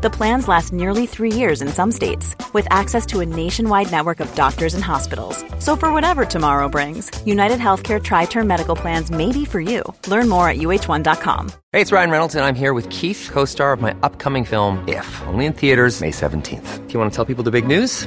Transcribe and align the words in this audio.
The 0.00 0.10
plans 0.10 0.46
last 0.46 0.72
nearly 0.72 1.06
three 1.06 1.32
years 1.32 1.60
in 1.60 1.66
some 1.66 1.90
states, 1.90 2.36
with 2.52 2.68
access 2.70 3.04
to 3.06 3.18
a 3.18 3.26
nationwide 3.26 3.90
network 3.90 4.20
of 4.20 4.32
doctors 4.36 4.74
and 4.74 4.84
hospitals. 4.84 5.44
So, 5.58 5.74
for 5.74 5.92
whatever 5.92 6.24
tomorrow 6.24 6.68
brings, 6.68 7.10
United 7.26 7.58
Healthcare 7.58 8.00
Tri 8.00 8.26
Term 8.26 8.46
Medical 8.46 8.76
Plans 8.76 9.10
may 9.10 9.32
be 9.32 9.44
for 9.44 9.60
you. 9.60 9.82
Learn 10.06 10.28
more 10.28 10.48
at 10.48 10.58
uh1.com. 10.58 11.50
Hey, 11.72 11.80
it's 11.80 11.90
Ryan 11.90 12.10
Reynolds, 12.10 12.36
and 12.36 12.44
I'm 12.44 12.54
here 12.54 12.74
with 12.74 12.88
Keith, 12.90 13.28
co 13.32 13.44
star 13.44 13.72
of 13.72 13.80
my 13.80 13.96
upcoming 14.04 14.44
film, 14.44 14.86
If, 14.86 15.20
only 15.26 15.46
in 15.46 15.52
theaters, 15.52 16.00
May 16.00 16.10
17th. 16.10 16.86
Do 16.86 16.92
you 16.94 17.00
want 17.00 17.10
to 17.10 17.16
tell 17.16 17.24
people 17.24 17.42
the 17.42 17.50
big 17.50 17.66
news? 17.66 18.06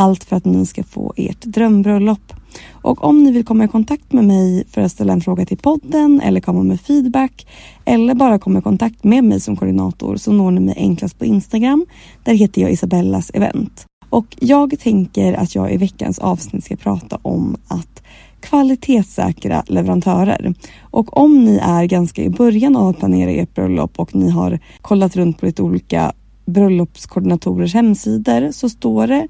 Allt 0.00 0.24
för 0.24 0.36
att 0.36 0.44
ni 0.44 0.66
ska 0.66 0.84
få 0.84 1.12
ert 1.16 1.42
drömbröllop. 1.42 2.32
Och 2.72 3.04
om 3.04 3.22
ni 3.22 3.32
vill 3.32 3.44
komma 3.44 3.64
i 3.64 3.68
kontakt 3.68 4.12
med 4.12 4.24
mig 4.24 4.64
för 4.70 4.80
att 4.80 4.92
ställa 4.92 5.12
en 5.12 5.20
fråga 5.20 5.46
till 5.46 5.58
podden 5.58 6.20
eller 6.20 6.40
komma 6.40 6.62
med 6.62 6.80
feedback 6.80 7.46
eller 7.84 8.14
bara 8.14 8.38
komma 8.38 8.58
i 8.58 8.62
kontakt 8.62 9.04
med 9.04 9.24
mig 9.24 9.40
som 9.40 9.56
koordinator 9.56 10.16
så 10.16 10.32
når 10.32 10.50
ni 10.50 10.60
mig 10.60 10.74
enklast 10.76 11.18
på 11.18 11.24
Instagram. 11.24 11.86
Där 12.24 12.34
heter 12.34 12.62
jag 12.62 12.72
Isabellas 12.72 13.30
event. 13.34 13.86
Och 14.10 14.36
jag 14.40 14.78
tänker 14.80 15.32
att 15.32 15.54
jag 15.54 15.72
i 15.72 15.76
veckans 15.76 16.18
avsnitt 16.18 16.64
ska 16.64 16.76
prata 16.76 17.18
om 17.22 17.56
att 17.68 18.02
kvalitetssäkra 18.40 19.64
leverantörer. 19.66 20.54
Och 20.80 21.16
om 21.16 21.44
ni 21.44 21.56
är 21.62 21.84
ganska 21.84 22.22
i 22.22 22.30
början 22.30 22.76
av 22.76 22.88
att 22.88 22.98
planera 22.98 23.30
ert 23.30 23.54
bröllop 23.54 23.98
och 23.98 24.14
ni 24.14 24.30
har 24.30 24.58
kollat 24.82 25.16
runt 25.16 25.40
på 25.40 25.46
lite 25.46 25.62
olika 25.62 26.12
bröllopskoordinatorers 26.46 27.74
hemsidor 27.74 28.52
så 28.52 28.68
står 28.68 29.06
det 29.06 29.28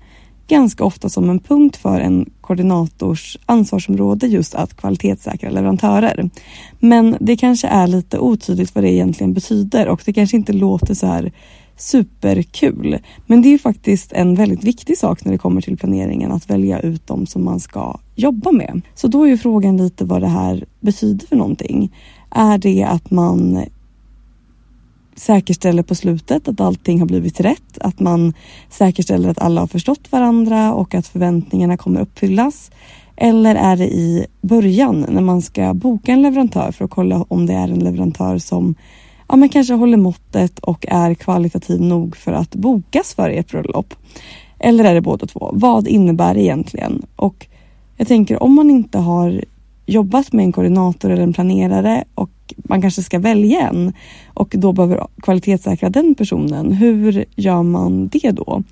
ganska 0.50 0.84
ofta 0.84 1.09
som 1.09 1.31
en 1.31 1.38
punkt 1.38 1.77
för 1.77 2.00
en 2.00 2.31
koordinators 2.41 3.38
ansvarsområde 3.47 4.27
just 4.27 4.55
att 4.55 4.77
kvalitetssäkra 4.77 5.50
leverantörer. 5.50 6.31
Men 6.78 7.16
det 7.21 7.37
kanske 7.37 7.69
är 7.69 7.87
lite 7.87 8.19
otydligt 8.19 8.75
vad 8.75 8.84
det 8.84 8.93
egentligen 8.93 9.33
betyder 9.33 9.88
och 9.88 10.03
det 10.05 10.12
kanske 10.12 10.37
inte 10.37 10.53
låter 10.53 10.94
så 10.94 11.06
här 11.06 11.33
superkul. 11.77 12.99
Men 13.27 13.43
det 13.43 13.49
är 13.49 13.50
ju 13.50 13.59
faktiskt 13.59 14.12
en 14.12 14.34
väldigt 14.34 14.65
viktig 14.65 14.99
sak 14.99 15.25
när 15.25 15.33
det 15.33 15.38
kommer 15.38 15.61
till 15.61 15.77
planeringen 15.77 16.33
att 16.33 16.50
välja 16.50 16.81
ut 16.81 17.06
dem 17.06 17.27
som 17.27 17.44
man 17.44 17.61
ska 17.61 17.99
jobba 18.17 18.53
med. 18.53 18.81
Så 18.94 19.09
då 19.09 19.25
är 19.25 19.28
ju 19.28 19.38
frågan 19.38 19.77
lite 19.77 20.05
vad 20.05 20.21
det 20.21 20.28
här 20.28 20.65
betyder 20.81 21.27
för 21.27 21.37
någonting. 21.37 21.97
Är 22.31 22.59
det 22.59 22.84
att 22.84 23.11
man 23.11 23.65
säkerställer 25.20 25.82
på 25.82 25.94
slutet 25.94 26.48
att 26.48 26.60
allting 26.60 27.00
har 27.00 27.06
blivit 27.06 27.41
rätt, 27.41 27.78
att 27.81 28.00
man 28.00 28.34
säkerställer 28.69 29.28
att 29.28 29.38
alla 29.38 29.60
har 29.60 29.66
förstått 29.66 30.12
varandra 30.12 30.75
och 30.75 30.94
att 30.94 31.06
förväntningarna 31.06 31.76
kommer 31.76 32.00
uppfyllas. 32.00 32.70
Eller 33.16 33.54
är 33.54 33.76
det 33.76 33.88
i 33.88 34.26
början 34.42 35.06
när 35.08 35.22
man 35.22 35.42
ska 35.42 35.75
boka 35.75 36.12
en 36.12 36.22
leverantör 36.22 36.72
för 36.72 36.84
att 36.84 36.91
kolla 36.91 37.25
om 37.28 37.47
det 37.47 37.53
är 37.53 37.69
en 37.69 37.78
leverantör 37.78 38.38
som 38.38 38.75
ja, 39.28 39.36
men 39.36 39.48
kanske 39.48 39.75
håller 39.75 39.97
måttet 39.97 40.58
och 40.58 40.86
är 40.88 41.14
kvalitativ 41.14 41.81
nog 41.81 42.16
för 42.16 42.32
att 42.32 42.54
bokas 42.54 43.14
för 43.14 43.31
ert 43.31 43.50
bröllop? 43.50 43.94
Eller 44.58 44.84
är 44.84 44.94
det 44.94 45.00
båda 45.00 45.26
två? 45.26 45.50
Vad 45.52 45.88
innebär 45.88 46.34
det 46.34 46.42
egentligen? 46.42 47.02
Och 47.16 47.47
jag 47.97 48.08
tänker 48.08 48.42
om 48.42 48.54
man 48.54 48.70
inte 48.70 48.98
har 48.98 49.44
jobbat 49.91 50.33
med 50.33 50.45
en 50.45 50.53
koordinator 50.53 51.11
eller 51.11 51.23
en 51.23 51.33
planerare 51.33 52.05
och 52.15 52.31
man 52.56 52.83
kanske 52.83 53.03
ska 53.03 53.19
välja 53.19 53.69
en 53.69 53.93
och 54.34 54.55
då 54.59 54.73
behöver 54.73 55.06
kvalitetssäkra 55.23 55.91
den 55.91 56.15
personen. 56.15 56.73
Hur 56.73 57.25
gör 57.37 57.62
man 57.62 58.09
det 58.09 58.31
då? 58.31 58.62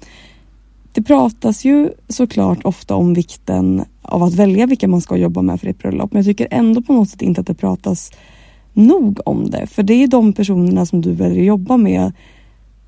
Det 0.93 1.03
pratas 1.03 1.65
ju 1.65 1.91
såklart 2.09 2.65
ofta 2.65 2.95
om 2.95 3.15
vikten 3.15 3.84
av 4.03 4.23
att 4.23 4.34
välja 4.34 4.67
vilka 4.67 4.89
man 4.89 5.01
ska 5.01 5.17
jobba 5.17 5.43
med 5.43 5.61
för 5.61 5.67
ett 5.67 5.78
bröllop, 5.78 6.12
men 6.12 6.19
jag 6.19 6.27
tycker 6.27 6.49
ändå 6.51 6.83
på 6.83 6.93
något 6.93 7.09
sätt 7.09 7.23
inte 7.23 7.41
att 7.41 7.47
det 7.47 7.55
pratas 7.55 8.11
nog 8.73 9.21
om 9.25 9.51
det. 9.51 9.67
För 9.67 9.83
det 9.83 10.03
är 10.03 10.07
de 10.07 10.33
personerna 10.33 10.87
som 10.87 11.01
du 11.01 11.12
väljer 11.12 11.41
att 11.41 11.47
jobba 11.47 11.77
med 11.77 12.12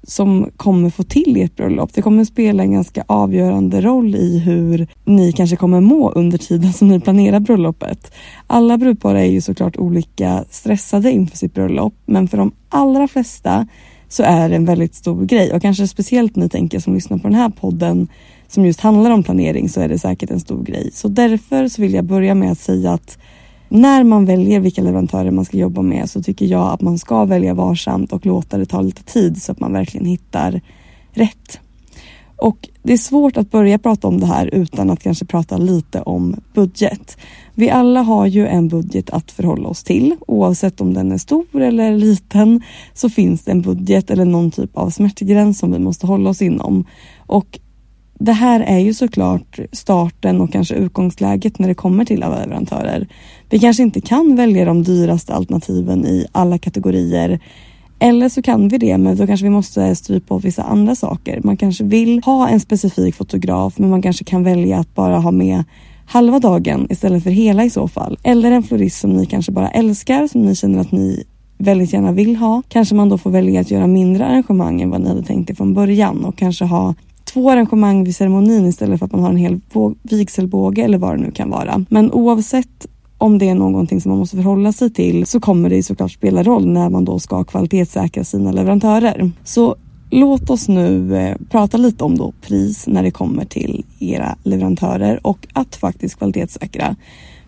som 0.02 0.50
kommer 0.56 0.90
få 0.90 1.02
till 1.02 1.36
ert 1.36 1.56
bröllop. 1.56 1.94
Det 1.94 2.02
kommer 2.02 2.24
spela 2.24 2.62
en 2.62 2.72
ganska 2.72 3.04
avgörande 3.06 3.80
roll 3.80 4.14
i 4.14 4.38
hur 4.38 4.88
ni 5.04 5.32
kanske 5.32 5.56
kommer 5.56 5.80
må 5.80 6.10
under 6.10 6.38
tiden 6.38 6.72
som 6.72 6.88
ni 6.88 7.00
planerar 7.00 7.40
bröllopet. 7.40 8.12
Alla 8.46 8.78
brudpar 8.78 9.14
är 9.14 9.24
ju 9.24 9.40
såklart 9.40 9.76
olika 9.76 10.44
stressade 10.50 11.12
inför 11.12 11.36
sitt 11.36 11.54
bröllop, 11.54 11.94
men 12.06 12.28
för 12.28 12.38
de 12.38 12.52
allra 12.68 13.08
flesta 13.08 13.66
så 14.08 14.22
är 14.22 14.48
det 14.48 14.56
en 14.56 14.64
väldigt 14.64 14.94
stor 14.94 15.24
grej 15.24 15.52
och 15.52 15.62
kanske 15.62 15.88
speciellt 15.88 16.36
ni 16.36 16.48
tänker 16.48 16.80
som 16.80 16.94
lyssnar 16.94 17.18
på 17.18 17.28
den 17.28 17.36
här 17.36 17.48
podden 17.48 18.08
som 18.48 18.66
just 18.66 18.80
handlar 18.80 19.10
om 19.10 19.22
planering 19.22 19.68
så 19.68 19.80
är 19.80 19.88
det 19.88 19.98
säkert 19.98 20.30
en 20.30 20.40
stor 20.40 20.62
grej. 20.62 20.90
Så 20.92 21.08
därför 21.08 21.68
så 21.68 21.82
vill 21.82 21.94
jag 21.94 22.04
börja 22.04 22.34
med 22.34 22.52
att 22.52 22.58
säga 22.58 22.92
att 22.92 23.18
när 23.70 24.04
man 24.04 24.24
väljer 24.24 24.60
vilka 24.60 24.82
leverantörer 24.82 25.30
man 25.30 25.44
ska 25.44 25.56
jobba 25.56 25.82
med 25.82 26.10
så 26.10 26.22
tycker 26.22 26.46
jag 26.46 26.72
att 26.72 26.80
man 26.80 26.98
ska 26.98 27.24
välja 27.24 27.54
varsamt 27.54 28.12
och 28.12 28.26
låta 28.26 28.58
det 28.58 28.66
ta 28.66 28.80
lite 28.80 29.02
tid 29.02 29.42
så 29.42 29.52
att 29.52 29.60
man 29.60 29.72
verkligen 29.72 30.06
hittar 30.06 30.60
rätt. 31.12 31.60
Och 32.36 32.68
det 32.82 32.92
är 32.92 32.98
svårt 32.98 33.36
att 33.36 33.50
börja 33.50 33.78
prata 33.78 34.08
om 34.08 34.20
det 34.20 34.26
här 34.26 34.54
utan 34.54 34.90
att 34.90 35.02
kanske 35.02 35.24
prata 35.24 35.56
lite 35.56 36.02
om 36.02 36.36
budget. 36.54 37.18
Vi 37.54 37.70
alla 37.70 38.02
har 38.02 38.26
ju 38.26 38.46
en 38.46 38.68
budget 38.68 39.10
att 39.10 39.30
förhålla 39.30 39.68
oss 39.68 39.84
till. 39.84 40.16
Oavsett 40.26 40.80
om 40.80 40.94
den 40.94 41.12
är 41.12 41.18
stor 41.18 41.60
eller 41.60 41.96
liten 41.96 42.62
så 42.94 43.08
finns 43.10 43.42
det 43.42 43.50
en 43.50 43.62
budget 43.62 44.10
eller 44.10 44.24
någon 44.24 44.50
typ 44.50 44.76
av 44.76 44.90
smärtgräns 44.90 45.58
som 45.58 45.72
vi 45.72 45.78
måste 45.78 46.06
hålla 46.06 46.30
oss 46.30 46.42
inom. 46.42 46.84
Och 47.26 47.58
det 48.20 48.32
här 48.32 48.60
är 48.60 48.78
ju 48.78 48.94
såklart 48.94 49.58
starten 49.72 50.40
och 50.40 50.52
kanske 50.52 50.74
utgångsläget 50.74 51.58
när 51.58 51.68
det 51.68 51.74
kommer 51.74 52.04
till 52.04 52.22
alla 52.22 52.40
leverantörer. 52.40 53.08
Vi 53.50 53.58
kanske 53.58 53.82
inte 53.82 54.00
kan 54.00 54.36
välja 54.36 54.64
de 54.64 54.82
dyraste 54.82 55.34
alternativen 55.34 56.06
i 56.06 56.26
alla 56.32 56.58
kategorier. 56.58 57.40
Eller 57.98 58.28
så 58.28 58.42
kan 58.42 58.68
vi 58.68 58.78
det, 58.78 58.98
men 58.98 59.16
då 59.16 59.26
kanske 59.26 59.44
vi 59.44 59.50
måste 59.50 59.94
strypa 59.94 60.26
på 60.26 60.38
vissa 60.38 60.62
andra 60.62 60.94
saker. 60.94 61.40
Man 61.44 61.56
kanske 61.56 61.84
vill 61.84 62.22
ha 62.24 62.48
en 62.48 62.60
specifik 62.60 63.14
fotograf, 63.14 63.78
men 63.78 63.90
man 63.90 64.02
kanske 64.02 64.24
kan 64.24 64.44
välja 64.44 64.78
att 64.78 64.94
bara 64.94 65.18
ha 65.18 65.30
med 65.30 65.64
halva 66.06 66.38
dagen 66.38 66.86
istället 66.90 67.22
för 67.22 67.30
hela 67.30 67.64
i 67.64 67.70
så 67.70 67.88
fall. 67.88 68.18
Eller 68.22 68.50
en 68.50 68.62
florist 68.62 69.00
som 69.00 69.10
ni 69.10 69.26
kanske 69.26 69.52
bara 69.52 69.70
älskar, 69.70 70.26
som 70.26 70.42
ni 70.42 70.54
känner 70.54 70.80
att 70.80 70.92
ni 70.92 71.24
väldigt 71.58 71.92
gärna 71.92 72.12
vill 72.12 72.36
ha. 72.36 72.62
Kanske 72.68 72.94
man 72.94 73.08
då 73.08 73.18
får 73.18 73.30
välja 73.30 73.60
att 73.60 73.70
göra 73.70 73.86
mindre 73.86 74.26
arrangemang 74.26 74.80
än 74.80 74.90
vad 74.90 75.00
ni 75.00 75.08
hade 75.08 75.22
tänkt 75.22 75.50
er 75.50 75.54
från 75.54 75.74
början 75.74 76.24
och 76.24 76.38
kanske 76.38 76.64
ha 76.64 76.94
två 77.32 77.50
arrangemang 77.50 78.04
vid 78.04 78.16
ceremonin 78.16 78.66
istället 78.66 78.98
för 78.98 79.06
att 79.06 79.12
man 79.12 79.22
har 79.22 79.30
en 79.30 79.36
hel 79.36 79.60
vigselbåge 80.02 80.82
eller 80.82 80.98
vad 80.98 81.18
det 81.18 81.22
nu 81.22 81.30
kan 81.30 81.50
vara. 81.50 81.84
Men 81.88 82.12
oavsett 82.12 82.86
om 83.18 83.38
det 83.38 83.48
är 83.48 83.54
någonting 83.54 84.00
som 84.00 84.10
man 84.10 84.18
måste 84.18 84.36
förhålla 84.36 84.72
sig 84.72 84.90
till 84.90 85.26
så 85.26 85.40
kommer 85.40 85.70
det 85.70 85.82
såklart 85.82 86.12
spela 86.12 86.42
roll 86.42 86.66
när 86.66 86.90
man 86.90 87.04
då 87.04 87.18
ska 87.18 87.44
kvalitetssäkra 87.44 88.24
sina 88.24 88.52
leverantörer. 88.52 89.30
Så 89.44 89.76
låt 90.10 90.50
oss 90.50 90.68
nu 90.68 91.16
eh, 91.16 91.36
prata 91.50 91.76
lite 91.76 92.04
om 92.04 92.18
då 92.18 92.32
pris 92.40 92.86
när 92.86 93.02
det 93.02 93.10
kommer 93.10 93.44
till 93.44 93.84
era 93.98 94.36
leverantörer 94.42 95.26
och 95.26 95.46
att 95.52 95.76
faktiskt 95.76 96.18
kvalitetssäkra. 96.18 96.96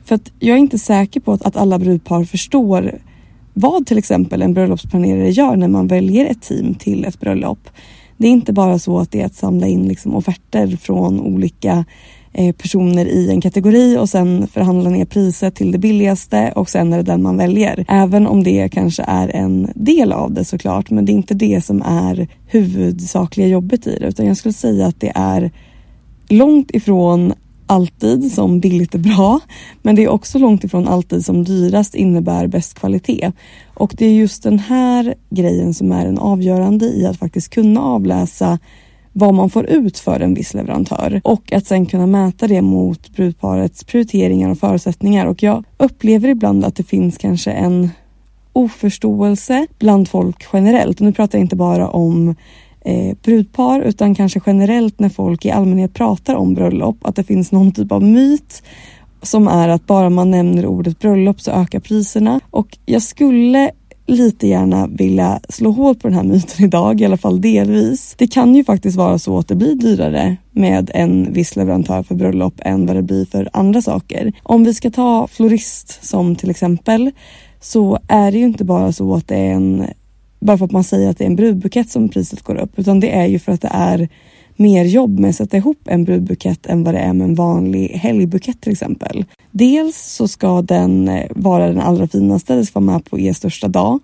För 0.05 0.15
att 0.15 0.33
jag 0.39 0.55
är 0.55 0.61
inte 0.61 0.79
säker 0.79 1.21
på 1.21 1.33
att, 1.33 1.43
att 1.43 1.57
alla 1.57 1.79
brudpar 1.79 2.25
förstår 2.25 2.99
vad 3.55 3.87
till 3.87 3.99
exempel 3.99 4.43
en 4.43 4.55
bröllopsplanerare 4.55 5.31
gör 5.31 5.57
när 5.57 5.69
man 5.69 5.87
väljer 5.87 6.27
ett 6.27 6.43
team 6.43 6.75
till 6.75 7.05
ett 7.05 7.21
bröllop. 7.21 7.69
Det 8.23 8.29
är 8.29 8.33
inte 8.33 8.53
bara 8.53 8.79
så 8.79 8.99
att 8.99 9.11
det 9.11 9.21
är 9.21 9.27
att 9.27 9.35
samla 9.35 9.67
in 9.67 9.89
liksom 9.89 10.15
offerter 10.15 10.77
från 10.77 11.21
olika 11.21 11.85
eh, 12.33 12.55
personer 12.55 13.07
i 13.07 13.31
en 13.31 13.41
kategori 13.41 13.97
och 13.99 14.09
sen 14.09 14.47
förhandla 14.47 14.91
ner 14.91 15.05
priset 15.05 15.55
till 15.55 15.73
det 15.73 15.79
billigaste 15.79 16.53
och 16.57 16.71
sen 16.71 16.93
är 16.93 16.97
det 16.97 17.03
den 17.03 17.23
man 17.23 17.37
väljer. 17.37 17.85
Även 17.89 18.27
om 18.27 18.43
det 18.43 18.69
kanske 18.69 19.05
är 19.09 19.29
en 19.29 19.71
del 19.75 20.13
av 20.13 20.33
det 20.33 20.45
såklart, 20.45 20.91
men 20.91 21.05
det 21.05 21.13
är 21.13 21.15
inte 21.15 21.35
det 21.35 21.65
som 21.65 21.83
är 21.83 22.29
huvudsakliga 22.47 23.47
jobbet 23.47 23.87
i 23.87 23.99
det, 24.01 24.07
utan 24.07 24.27
jag 24.27 24.37
skulle 24.37 24.53
säga 24.53 24.87
att 24.87 25.01
det 25.01 25.13
är 25.15 25.51
långt 26.29 26.71
ifrån 26.71 27.33
alltid 27.73 28.33
som 28.33 28.61
billigt 28.61 28.95
är 28.95 28.99
bra, 28.99 29.41
men 29.83 29.95
det 29.95 30.05
är 30.05 30.09
också 30.09 30.39
långt 30.39 30.65
ifrån 30.65 30.89
alltid 30.89 31.25
som 31.25 31.45
dyrast 31.45 31.95
innebär 31.95 32.47
bäst 32.47 32.75
kvalitet. 32.75 33.33
Och 33.75 33.95
det 33.97 34.07
är 34.07 34.13
just 34.13 34.43
den 34.43 34.59
här 34.59 35.15
grejen 35.31 35.75
som 35.75 35.93
är 35.93 36.05
den 36.05 36.19
avgörande 36.19 36.87
i 36.87 37.07
att 37.07 37.19
faktiskt 37.19 37.51
kunna 37.51 37.81
avläsa 37.81 38.59
vad 39.13 39.35
man 39.35 39.51
får 39.51 39.67
ut 39.67 39.99
för 39.99 40.21
en 40.21 40.35
viss 40.35 40.55
leverantör 40.55 41.21
och 41.25 41.53
att 41.53 41.67
sen 41.67 41.87
kunna 41.87 42.07
mäta 42.07 42.47
det 42.49 42.63
mot 42.63 43.11
brudparets 43.17 43.85
prioriteringar 43.85 44.51
och 44.51 44.59
förutsättningar. 44.59 45.27
Och 45.27 45.43
jag 45.43 45.65
upplever 45.77 46.29
ibland 46.29 46.65
att 46.65 46.77
det 46.77 46.85
finns 46.85 47.19
kanske 47.19 47.51
en 47.51 47.91
oförståelse 48.53 49.67
bland 49.79 50.09
folk 50.09 50.45
generellt. 50.53 51.01
Och 51.01 51.07
nu 51.07 51.13
pratar 51.13 51.39
jag 51.39 51.45
inte 51.45 51.57
bara 51.57 51.89
om 51.89 52.35
eh, 52.85 53.17
brudpar 53.23 53.81
utan 53.81 54.15
kanske 54.15 54.41
generellt 54.47 55.01
när 55.01 55.09
folk 55.09 55.45
i 55.45 55.51
allmänhet 55.51 55.95
pratar 55.95 56.35
om 56.35 56.55
bröllop. 56.55 56.97
Att 57.03 57.17
det 57.17 57.25
finns 57.25 57.53
någon 57.53 57.73
typ 57.73 57.93
av 57.93 58.03
myt 58.03 58.63
som 59.23 59.49
är 59.49 59.69
att 59.69 59.87
bara 59.87 60.11
man 60.11 60.31
nämner 60.31 60.67
ordet 60.67 60.99
bröllop 60.99 61.41
så 61.41 61.51
ökar 61.51 61.81
priserna. 61.81 62.41
Och 62.51 62.79
jag 62.87 63.03
skulle 63.03 63.71
lite 64.07 64.47
gärna 64.47 64.87
vilja 64.87 65.41
slå 65.49 65.71
hål 65.71 65.95
på 65.95 66.09
den 66.09 66.17
här 66.17 66.25
myten 66.25 66.65
idag, 66.65 67.01
i 67.01 67.05
alla 67.05 67.17
fall 67.17 67.41
delvis. 67.41 68.15
Det 68.19 68.27
kan 68.27 68.55
ju 68.55 68.65
faktiskt 68.65 68.97
vara 68.97 69.19
så 69.19 69.39
att 69.39 69.49
det 69.49 69.55
blir 69.55 69.75
dyrare 69.75 70.37
med 70.51 70.91
en 70.95 71.33
viss 71.33 71.57
leverantör 71.57 72.03
för 72.03 72.15
bröllop 72.15 72.55
än 72.59 72.87
vad 72.87 72.97
det 72.97 73.03
blir 73.03 73.25
för 73.25 73.49
andra 73.53 73.83
saker. 73.83 74.33
Om 74.43 74.65
vi 74.65 74.75
ska 74.75 74.91
ta 74.91 75.27
florist 75.27 76.05
som 76.05 76.37
till 76.37 76.51
exempel 76.51 77.11
så 77.61 77.99
är 78.09 78.33
det 78.33 78.39
ju 78.39 78.45
inte 78.45 78.65
bara 78.65 78.93
så 78.93 79.15
att 79.15 79.29
det 79.29 79.37
är 79.37 79.53
en 79.53 79.87
bara 80.43 80.59
för 80.59 80.65
att 80.65 80.73
man 80.73 80.85
säger 80.85 81.11
att 81.11 81.19
det 81.19 81.25
är 81.25 81.27
en 81.27 81.37
brudbukett 81.37 81.91
som 81.91 82.09
priset 82.09 82.43
går 82.43 82.57
upp 82.57 82.79
utan 82.79 83.01
det 83.01 83.11
är 83.11 83.27
ju 83.27 83.39
för 83.39 83.53
att 83.53 83.61
det 83.61 83.71
är 83.73 84.09
mer 84.57 84.85
jobb 84.85 85.19
med 85.19 85.31
att 85.31 85.37
sätta 85.37 85.57
ihop 85.57 85.81
en 85.85 86.05
brudbukett 86.05 86.67
än 86.67 86.85
vad 86.85 86.95
det 86.95 87.01
är 87.01 87.13
med 87.13 87.25
en 87.25 87.35
vanlig 87.35 87.89
helgbukett 87.89 88.61
till 88.61 88.73
exempel. 88.73 89.25
Dels 89.51 89.97
så 89.97 90.29
ska 90.29 90.63
den 90.63 91.09
eh, 91.09 91.27
vara 91.31 91.67
den 91.67 91.81
allra 91.81 92.09
finaste, 92.09 92.55
den 92.55 92.67
ska 92.67 92.81
vara 92.81 92.93
med 92.93 93.05
på 93.05 93.19
er 93.19 93.33
största 93.33 93.69
dag. 93.69 94.01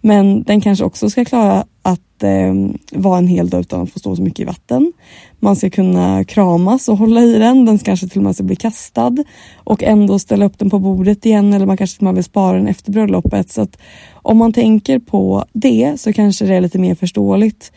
Men 0.00 0.42
den 0.42 0.60
kanske 0.60 0.84
också 0.84 1.10
ska 1.10 1.24
klara 1.24 1.64
att 1.88 2.22
eh, 2.22 2.54
vara 2.92 3.18
en 3.18 3.26
hel 3.26 3.48
dag 3.48 3.60
utan 3.60 3.82
att 3.82 3.90
få 3.90 3.98
stå 3.98 4.16
så 4.16 4.22
mycket 4.22 4.40
i 4.40 4.44
vatten. 4.44 4.92
Man 5.38 5.56
ska 5.56 5.70
kunna 5.70 6.24
kramas 6.24 6.88
och 6.88 6.96
hålla 6.96 7.22
i 7.22 7.38
den. 7.38 7.64
Den 7.64 7.78
kanske 7.78 8.08
till 8.08 8.18
och 8.18 8.24
med 8.24 8.34
ska 8.34 8.44
bli 8.44 8.56
kastad 8.56 9.16
och 9.56 9.82
ändå 9.82 10.18
ställa 10.18 10.44
upp 10.44 10.58
den 10.58 10.70
på 10.70 10.78
bordet 10.78 11.26
igen 11.26 11.52
eller 11.52 11.66
man 11.66 11.76
kanske 11.76 12.04
man 12.04 12.14
vill 12.14 12.24
spara 12.24 12.56
den 12.56 12.68
efter 12.68 12.92
bröllopet. 12.92 13.50
Så 13.50 13.62
att 13.62 13.78
om 14.12 14.36
man 14.36 14.52
tänker 14.52 14.98
på 14.98 15.44
det 15.52 16.00
så 16.00 16.12
kanske 16.12 16.44
det 16.44 16.54
är 16.54 16.60
lite 16.60 16.78
mer 16.78 16.94
förståeligt 16.94 17.72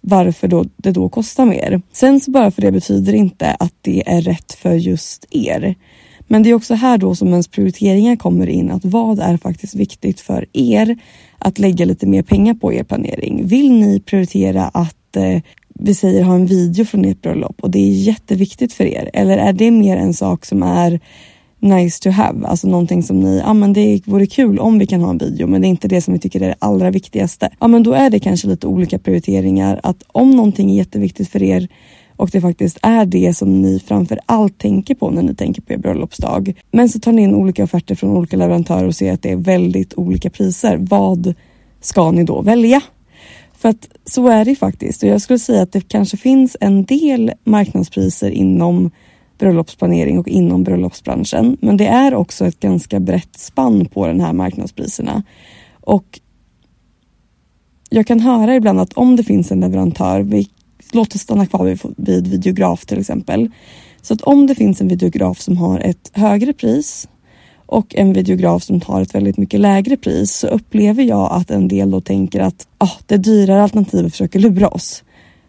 varför 0.00 0.48
då, 0.48 0.64
det 0.76 0.90
då 0.90 1.08
kostar 1.08 1.44
mer. 1.44 1.82
Sen 1.92 2.20
så 2.20 2.30
bara 2.30 2.50
för 2.50 2.62
det 2.62 2.72
betyder 2.72 3.12
inte 3.12 3.50
att 3.50 3.74
det 3.80 4.02
är 4.06 4.20
rätt 4.20 4.52
för 4.52 4.74
just 4.74 5.26
er. 5.30 5.74
Men 6.26 6.42
det 6.42 6.50
är 6.50 6.54
också 6.54 6.74
här 6.74 6.98
då 6.98 7.14
som 7.14 7.28
ens 7.28 7.48
prioriteringar 7.48 8.16
kommer 8.16 8.46
in. 8.46 8.70
Att 8.70 8.84
vad 8.84 9.18
är 9.18 9.36
faktiskt 9.36 9.74
viktigt 9.74 10.20
för 10.20 10.46
er 10.52 10.98
att 11.38 11.58
lägga 11.58 11.84
lite 11.84 12.06
mer 12.06 12.22
pengar 12.22 12.54
på 12.54 12.72
er 12.72 12.82
planering? 12.82 13.46
Vill 13.46 13.72
ni 13.72 14.00
prioritera 14.00 14.64
att 14.64 15.16
eh, 15.16 15.42
vi 15.78 15.94
säger 15.94 16.22
ha 16.22 16.34
en 16.34 16.46
video 16.46 16.84
från 16.84 17.04
ert 17.04 17.22
bröllop 17.22 17.56
och 17.60 17.70
det 17.70 17.78
är 17.78 17.90
jätteviktigt 17.90 18.72
för 18.72 18.84
er? 18.84 19.10
Eller 19.12 19.38
är 19.38 19.52
det 19.52 19.70
mer 19.70 19.96
en 19.96 20.14
sak 20.14 20.44
som 20.44 20.62
är 20.62 21.00
nice 21.58 22.02
to 22.02 22.10
have, 22.10 22.46
alltså 22.46 22.68
någonting 22.68 23.02
som 23.02 23.20
ni, 23.20 23.38
ja 23.38 23.54
men 23.54 23.72
det 23.72 24.00
vore 24.04 24.26
kul 24.26 24.58
om 24.58 24.78
vi 24.78 24.86
kan 24.86 25.00
ha 25.00 25.10
en 25.10 25.18
video 25.18 25.46
men 25.46 25.60
det 25.60 25.66
är 25.66 25.70
inte 25.70 25.88
det 25.88 26.00
som 26.00 26.14
vi 26.14 26.20
tycker 26.20 26.40
är 26.40 26.48
det 26.48 26.56
allra 26.58 26.90
viktigaste. 26.90 27.50
Ja 27.60 27.68
men 27.68 27.82
då 27.82 27.92
är 27.92 28.10
det 28.10 28.20
kanske 28.20 28.48
lite 28.48 28.66
olika 28.66 28.98
prioriteringar 28.98 29.80
att 29.82 30.02
om 30.06 30.30
någonting 30.30 30.70
är 30.70 30.74
jätteviktigt 30.74 31.28
för 31.28 31.42
er 31.42 31.68
och 32.16 32.30
det 32.30 32.40
faktiskt 32.40 32.78
är 32.82 33.06
det 33.06 33.36
som 33.36 33.62
ni 33.62 33.80
framför 33.80 34.20
allt 34.26 34.58
tänker 34.58 34.94
på 34.94 35.10
när 35.10 35.22
ni 35.22 35.34
tänker 35.34 35.62
på 35.62 35.72
er 35.72 35.78
bröllopsdag. 35.78 36.62
Men 36.70 36.88
så 36.88 37.00
tar 37.00 37.12
ni 37.12 37.22
in 37.22 37.34
olika 37.34 37.64
offerter 37.64 37.94
från 37.94 38.10
olika 38.10 38.36
leverantörer 38.36 38.86
och 38.86 38.94
ser 38.94 39.12
att 39.12 39.22
det 39.22 39.32
är 39.32 39.36
väldigt 39.36 39.94
olika 39.94 40.30
priser. 40.30 40.76
Vad 40.76 41.34
ska 41.80 42.10
ni 42.10 42.24
då 42.24 42.42
välja? 42.42 42.80
För 43.58 43.68
att 43.68 43.88
så 44.04 44.28
är 44.28 44.44
det 44.44 44.56
faktiskt 44.56 45.02
och 45.02 45.08
jag 45.08 45.20
skulle 45.20 45.38
säga 45.38 45.62
att 45.62 45.72
det 45.72 45.88
kanske 45.88 46.16
finns 46.16 46.56
en 46.60 46.84
del 46.84 47.32
marknadspriser 47.44 48.30
inom 48.30 48.90
bröllopsplanering 49.38 50.18
och 50.18 50.28
inom 50.28 50.64
bröllopsbranschen. 50.64 51.56
Men 51.60 51.76
det 51.76 51.86
är 51.86 52.14
också 52.14 52.46
ett 52.46 52.60
ganska 52.60 53.00
brett 53.00 53.38
spann 53.38 53.86
på 53.86 54.06
den 54.06 54.20
här 54.20 54.32
marknadspriserna. 54.32 55.22
Och 55.80 56.20
jag 57.90 58.06
kan 58.06 58.20
höra 58.20 58.54
ibland 58.54 58.80
att 58.80 58.92
om 58.92 59.16
det 59.16 59.24
finns 59.24 59.52
en 59.52 59.60
leverantör, 59.60 60.22
låt 60.92 61.14
oss 61.14 61.20
stanna 61.20 61.46
kvar 61.46 61.64
vid, 61.64 61.80
vid 61.96 62.26
videograf 62.26 62.86
till 62.86 62.98
exempel. 62.98 63.50
Så 64.02 64.14
att 64.14 64.22
om 64.22 64.46
det 64.46 64.54
finns 64.54 64.80
en 64.80 64.88
videograf 64.88 65.40
som 65.40 65.56
har 65.56 65.80
ett 65.80 66.10
högre 66.12 66.52
pris 66.52 67.08
och 67.66 67.94
en 67.94 68.12
videograf 68.12 68.62
som 68.62 68.80
tar 68.80 69.02
ett 69.02 69.14
väldigt 69.14 69.38
mycket 69.38 69.60
lägre 69.60 69.96
pris 69.96 70.34
så 70.34 70.46
upplever 70.46 71.02
jag 71.02 71.32
att 71.32 71.50
en 71.50 71.68
del 71.68 71.90
då 71.90 72.00
tänker 72.00 72.40
att 72.40 72.66
ah, 72.78 72.90
det 73.06 73.16
dyrare 73.16 73.62
alternativet 73.62 74.12
försöker 74.12 74.38
lura 74.38 74.68
oss. 74.68 75.02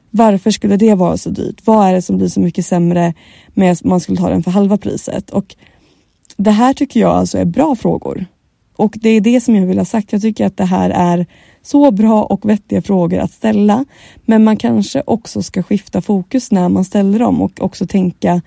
Varför 0.09 0.51
skulle 0.51 0.77
det 0.77 0.95
vara 0.95 1.17
så 1.17 1.29
dyrt? 1.29 1.61
Vad 1.65 1.87
är 1.87 1.93
det 1.93 2.01
som 2.01 2.17
blir 2.17 2.27
så 2.27 2.39
mycket 2.39 2.65
sämre 2.65 3.13
med 3.53 3.71
att 3.71 3.83
man 3.83 3.99
skulle 3.99 4.17
ta 4.17 4.29
den 4.29 4.43
för 4.43 4.51
halva 4.51 4.77
priset? 4.77 5.29
Och 5.29 5.55
det 6.37 6.51
här 6.51 6.73
tycker 6.73 6.99
jag 6.99 7.11
alltså 7.11 7.37
är 7.37 7.45
bra 7.45 7.75
frågor. 7.75 8.25
Och 8.77 8.95
det 9.01 9.09
är 9.09 9.21
det 9.21 9.41
som 9.41 9.55
jag 9.55 9.65
vill 9.65 9.77
ha 9.77 9.85
sagt. 9.85 10.11
Jag 10.11 10.21
tycker 10.21 10.45
att 10.45 10.57
det 10.57 10.65
här 10.65 10.89
är 10.89 11.25
så 11.61 11.91
bra 11.91 12.23
och 12.23 12.49
vettiga 12.49 12.81
frågor 12.81 13.19
att 13.19 13.31
ställa. 13.31 13.85
Men 14.25 14.43
man 14.43 14.57
kanske 14.57 15.03
också 15.05 15.43
ska 15.43 15.63
skifta 15.63 16.01
fokus 16.01 16.51
när 16.51 16.69
man 16.69 16.85
ställer 16.85 17.19
dem 17.19 17.41
och 17.41 17.61
också 17.61 17.87
tänka 17.87 18.41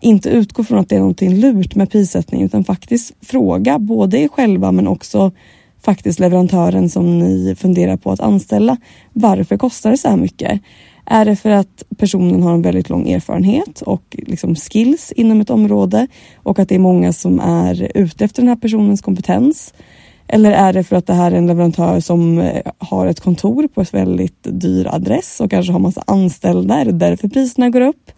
inte 0.00 0.28
utgå 0.28 0.64
från 0.64 0.78
att 0.78 0.88
det 0.88 0.96
är 0.96 1.00
någonting 1.00 1.34
lurt 1.34 1.74
med 1.74 1.90
prissättning 1.90 2.42
utan 2.42 2.64
faktiskt 2.64 3.12
fråga 3.20 3.78
både 3.78 4.18
er 4.18 4.28
själva 4.28 4.72
men 4.72 4.86
också 4.86 5.32
faktiskt 5.82 6.20
leverantören 6.20 6.90
som 6.90 7.18
ni 7.18 7.54
funderar 7.58 7.96
på 7.96 8.10
att 8.10 8.20
anställa. 8.20 8.76
Varför 9.12 9.56
kostar 9.56 9.90
det 9.90 9.96
så 9.96 10.08
här 10.08 10.16
mycket? 10.16 10.60
Är 11.06 11.24
det 11.24 11.36
för 11.36 11.50
att 11.50 11.82
personen 11.96 12.42
har 12.42 12.54
en 12.54 12.62
väldigt 12.62 12.88
lång 12.88 13.10
erfarenhet 13.10 13.80
och 13.80 14.16
liksom 14.18 14.54
skills 14.54 15.12
inom 15.12 15.40
ett 15.40 15.50
område 15.50 16.06
och 16.36 16.58
att 16.58 16.68
det 16.68 16.74
är 16.74 16.78
många 16.78 17.12
som 17.12 17.40
är 17.40 17.90
ute 17.94 18.24
efter 18.24 18.42
den 18.42 18.48
här 18.48 18.56
personens 18.56 19.02
kompetens? 19.02 19.74
Eller 20.28 20.52
är 20.52 20.72
det 20.72 20.84
för 20.84 20.96
att 20.96 21.06
det 21.06 21.14
här 21.14 21.32
är 21.32 21.36
en 21.36 21.46
leverantör 21.46 22.00
som 22.00 22.38
eh, 22.38 22.62
har 22.78 23.06
ett 23.06 23.20
kontor 23.20 23.68
på 23.68 23.80
ett 23.80 23.94
väldigt 23.94 24.38
dyr 24.42 24.86
adress 24.86 25.40
och 25.40 25.50
kanske 25.50 25.72
har 25.72 25.78
massa 25.78 26.02
anställda? 26.06 26.74
Är 26.74 26.84
det 26.84 26.92
därför 26.92 27.28
priserna 27.28 27.70
går 27.70 27.80
upp? 27.80 28.10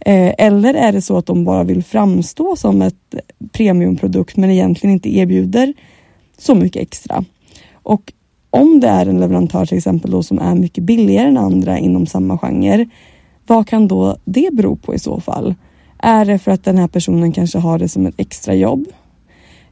Eh, 0.00 0.34
eller 0.38 0.74
är 0.74 0.92
det 0.92 1.02
så 1.02 1.16
att 1.16 1.26
de 1.26 1.44
bara 1.44 1.64
vill 1.64 1.84
framstå 1.84 2.56
som 2.56 2.82
ett 2.82 3.14
premiumprodukt 3.52 4.36
men 4.36 4.50
egentligen 4.50 4.94
inte 4.94 5.16
erbjuder 5.16 5.74
så 6.38 6.54
mycket 6.54 6.82
extra? 6.82 7.24
Och 7.72 8.12
om 8.50 8.80
det 8.80 8.88
är 8.88 9.06
en 9.06 9.20
leverantör 9.20 9.66
till 9.66 9.78
exempel 9.78 10.10
då 10.10 10.22
som 10.22 10.38
är 10.38 10.54
mycket 10.54 10.84
billigare 10.84 11.28
än 11.28 11.36
andra 11.36 11.78
inom 11.78 12.06
samma 12.06 12.38
genre, 12.38 12.86
vad 13.46 13.66
kan 13.66 13.88
då 13.88 14.16
det 14.24 14.48
bero 14.52 14.76
på 14.76 14.94
i 14.94 14.98
så 14.98 15.20
fall? 15.20 15.54
Är 15.98 16.24
det 16.24 16.38
för 16.38 16.50
att 16.50 16.64
den 16.64 16.78
här 16.78 16.88
personen 16.88 17.32
kanske 17.32 17.58
har 17.58 17.78
det 17.78 17.88
som 17.88 18.06
ett 18.06 18.14
extra 18.16 18.54
jobb? 18.54 18.84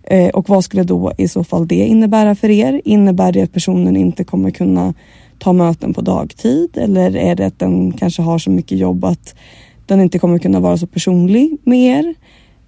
Eh, 0.02 0.28
och 0.28 0.48
vad 0.48 0.64
skulle 0.64 0.82
då 0.82 1.12
i 1.18 1.28
så 1.28 1.44
fall 1.44 1.68
det 1.68 1.86
innebära 1.86 2.34
för 2.34 2.50
er? 2.50 2.80
Innebär 2.84 3.32
det 3.32 3.42
att 3.42 3.52
personen 3.52 3.96
inte 3.96 4.24
kommer 4.24 4.50
kunna 4.50 4.94
ta 5.38 5.52
möten 5.52 5.94
på 5.94 6.00
dagtid? 6.00 6.70
Eller 6.78 7.16
är 7.16 7.34
det 7.34 7.46
att 7.46 7.58
den 7.58 7.92
kanske 7.92 8.22
har 8.22 8.38
så 8.38 8.50
mycket 8.50 8.78
jobb 8.78 9.04
att 9.04 9.34
den 9.86 10.00
inte 10.00 10.18
kommer 10.18 10.38
kunna 10.38 10.60
vara 10.60 10.76
så 10.76 10.86
personlig 10.86 11.56
med 11.64 11.78
er? 11.78 12.14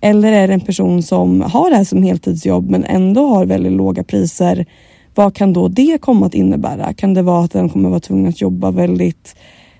Eller 0.01 0.33
är 0.33 0.49
det 0.49 0.55
en 0.55 0.61
person 0.61 1.03
som 1.03 1.41
har 1.41 1.71
det 1.71 1.77
här 1.77 1.85
som 1.85 2.03
heltidsjobb 2.03 2.71
men 2.71 2.85
ändå 2.85 3.27
har 3.27 3.47
väldigt 3.47 3.73
låga 3.73 4.05
priser? 4.05 4.67
Vad 5.21 5.35
kan 5.35 5.53
då 5.53 5.69
det 5.69 5.99
komma 6.01 6.27
att 6.27 6.35
innebära? 6.35 6.93
Kan 6.93 7.15
det 7.15 7.23
vara 7.23 7.45
att 7.45 7.53
den 7.53 7.69
kommer 7.69 7.89
vara 7.89 8.01
tvungen 8.01 8.27
att 8.27 8.41
jobba 8.41 8.71
väldigt 8.71 9.37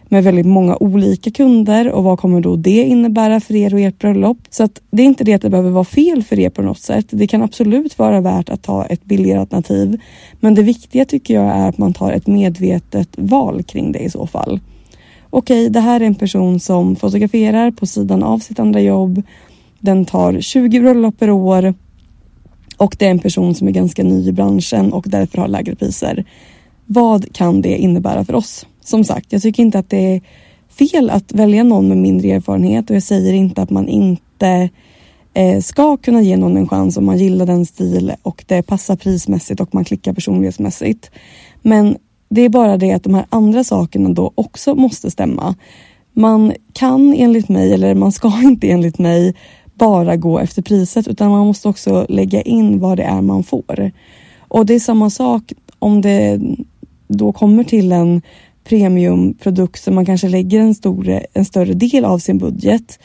med 0.09 0.25
väldigt 0.25 0.47
många 0.47 0.77
olika 0.77 1.31
kunder 1.31 1.91
och 1.93 2.05
vad 2.05 2.19
kommer 2.19 2.41
då 2.41 2.57
det 2.57 2.85
innebära 2.85 3.41
för 3.41 3.55
er 3.55 3.75
och 3.75 3.81
ert 3.81 3.99
bröllop? 3.99 4.39
Så 4.51 4.63
att 4.63 4.81
det 4.91 5.03
är 5.03 5.07
inte 5.07 5.25
det 5.25 5.35
att 5.35 5.43
det 5.43 5.51
behöver 5.51 5.71
vara 5.71 5.85
fel 5.85 6.23
för 6.23 6.39
er 6.39 6.51
på 6.51 6.63
något 6.63 6.81
sätt. 6.81 7.07
Det 7.11 7.27
kan 7.27 7.43
absolut 7.43 7.99
vara 7.99 8.21
värt 8.21 8.49
att 8.49 8.63
ta 8.63 8.85
ett 8.85 9.05
billigare 9.05 9.41
alternativ. 9.41 10.01
Men 10.41 10.55
det 10.55 10.63
viktiga 10.63 11.05
tycker 11.05 11.35
jag 11.35 11.45
är 11.45 11.69
att 11.69 11.79
man 11.79 11.93
tar 11.93 12.13
ett 12.13 12.27
medvetet 12.27 13.09
val 13.17 13.63
kring 13.63 13.93
det 13.93 13.99
i 13.99 14.11
så 14.11 14.27
fall. 14.27 14.61
Okej, 15.31 15.71
det 15.71 15.81
här 15.81 16.01
är 16.01 16.05
en 16.05 16.15
person 16.15 16.61
som 16.61 16.97
fotograferar 16.97 17.71
på 17.71 17.87
sidan 17.87 18.23
av 18.23 18.39
sitt 18.39 18.59
andra 18.59 18.81
jobb. 18.81 19.23
Den 19.79 20.05
tar 20.05 20.41
20 20.41 20.81
bröllop 20.81 21.19
per 21.19 21.31
år 21.31 21.75
och 22.81 22.97
det 22.99 23.07
är 23.07 23.11
en 23.11 23.19
person 23.19 23.55
som 23.55 23.69
är 23.69 23.73
ganska 23.73 24.03
ny 24.03 24.29
i 24.29 24.33
branschen 24.33 24.93
och 24.93 25.05
därför 25.09 25.39
har 25.39 25.49
lägre 25.49 25.75
priser. 25.75 26.25
Vad 26.87 27.33
kan 27.33 27.63
det 27.63 27.77
innebära 27.77 28.25
för 28.25 28.35
oss? 28.35 28.67
Som 28.81 29.05
sagt, 29.05 29.33
jag 29.33 29.43
tycker 29.43 29.63
inte 29.63 29.79
att 29.79 29.91
det 29.91 30.15
är 30.15 30.21
fel 30.69 31.11
att 31.11 31.33
välja 31.33 31.65
någon 31.65 31.89
med 31.89 31.97
mindre 31.97 32.29
erfarenhet 32.29 32.91
och 32.91 32.97
jag 32.97 33.03
säger 33.03 33.33
inte 33.33 33.63
att 33.63 33.71
man 33.71 33.89
inte 33.89 34.69
eh, 35.35 35.61
ska 35.61 35.97
kunna 35.97 36.23
ge 36.23 36.37
någon 36.37 36.57
en 36.57 36.69
chans 36.69 36.97
om 36.97 37.05
man 37.05 37.19
gillar 37.19 37.47
den 37.47 37.67
stil 37.67 38.13
och 38.23 38.45
det 38.47 38.63
passar 38.63 38.97
prismässigt 38.97 39.61
och 39.61 39.75
man 39.75 39.85
klickar 39.85 40.13
personlighetsmässigt. 40.13 41.11
Men 41.63 41.97
det 42.29 42.41
är 42.41 42.49
bara 42.49 42.77
det 42.77 42.93
att 42.93 43.05
de 43.05 43.15
här 43.15 43.27
andra 43.29 43.65
sakerna 43.65 44.09
då 44.09 44.33
också 44.35 44.75
måste 44.75 45.11
stämma. 45.11 45.55
Man 46.13 46.53
kan 46.73 47.15
enligt 47.15 47.49
mig, 47.49 47.73
eller 47.73 47.95
man 47.95 48.13
ska 48.13 48.33
inte 48.43 48.71
enligt 48.71 48.99
mig, 48.99 49.35
bara 49.81 50.17
gå 50.17 50.39
efter 50.39 50.63
priset 50.63 51.09
utan 51.09 51.31
man 51.31 51.47
måste 51.47 51.69
också 51.69 52.07
lägga 52.09 52.43
in 52.43 52.79
vad 52.79 52.97
det 52.97 53.03
är 53.03 53.21
man 53.21 53.45
får. 53.45 53.93
Och 54.39 54.67
det 54.67 54.75
är 54.75 54.81
samma 54.81 55.11
sak 55.11 55.53
om 55.79 56.01
det 56.01 56.41
då 57.09 57.33
kommer 57.33 57.65
till 57.65 57.93
en 57.93 58.23
premiumprodukt 58.65 59.83
som 59.83 59.95
man 59.95 60.07
kanske 60.07 60.29
lägger 60.29 60.61
en, 60.61 60.75
stor, 60.75 61.21
en 61.33 61.45
större 61.45 61.75
del 61.75 62.05
av 62.05 62.19
sin 62.19 62.39
budget. 62.39 62.99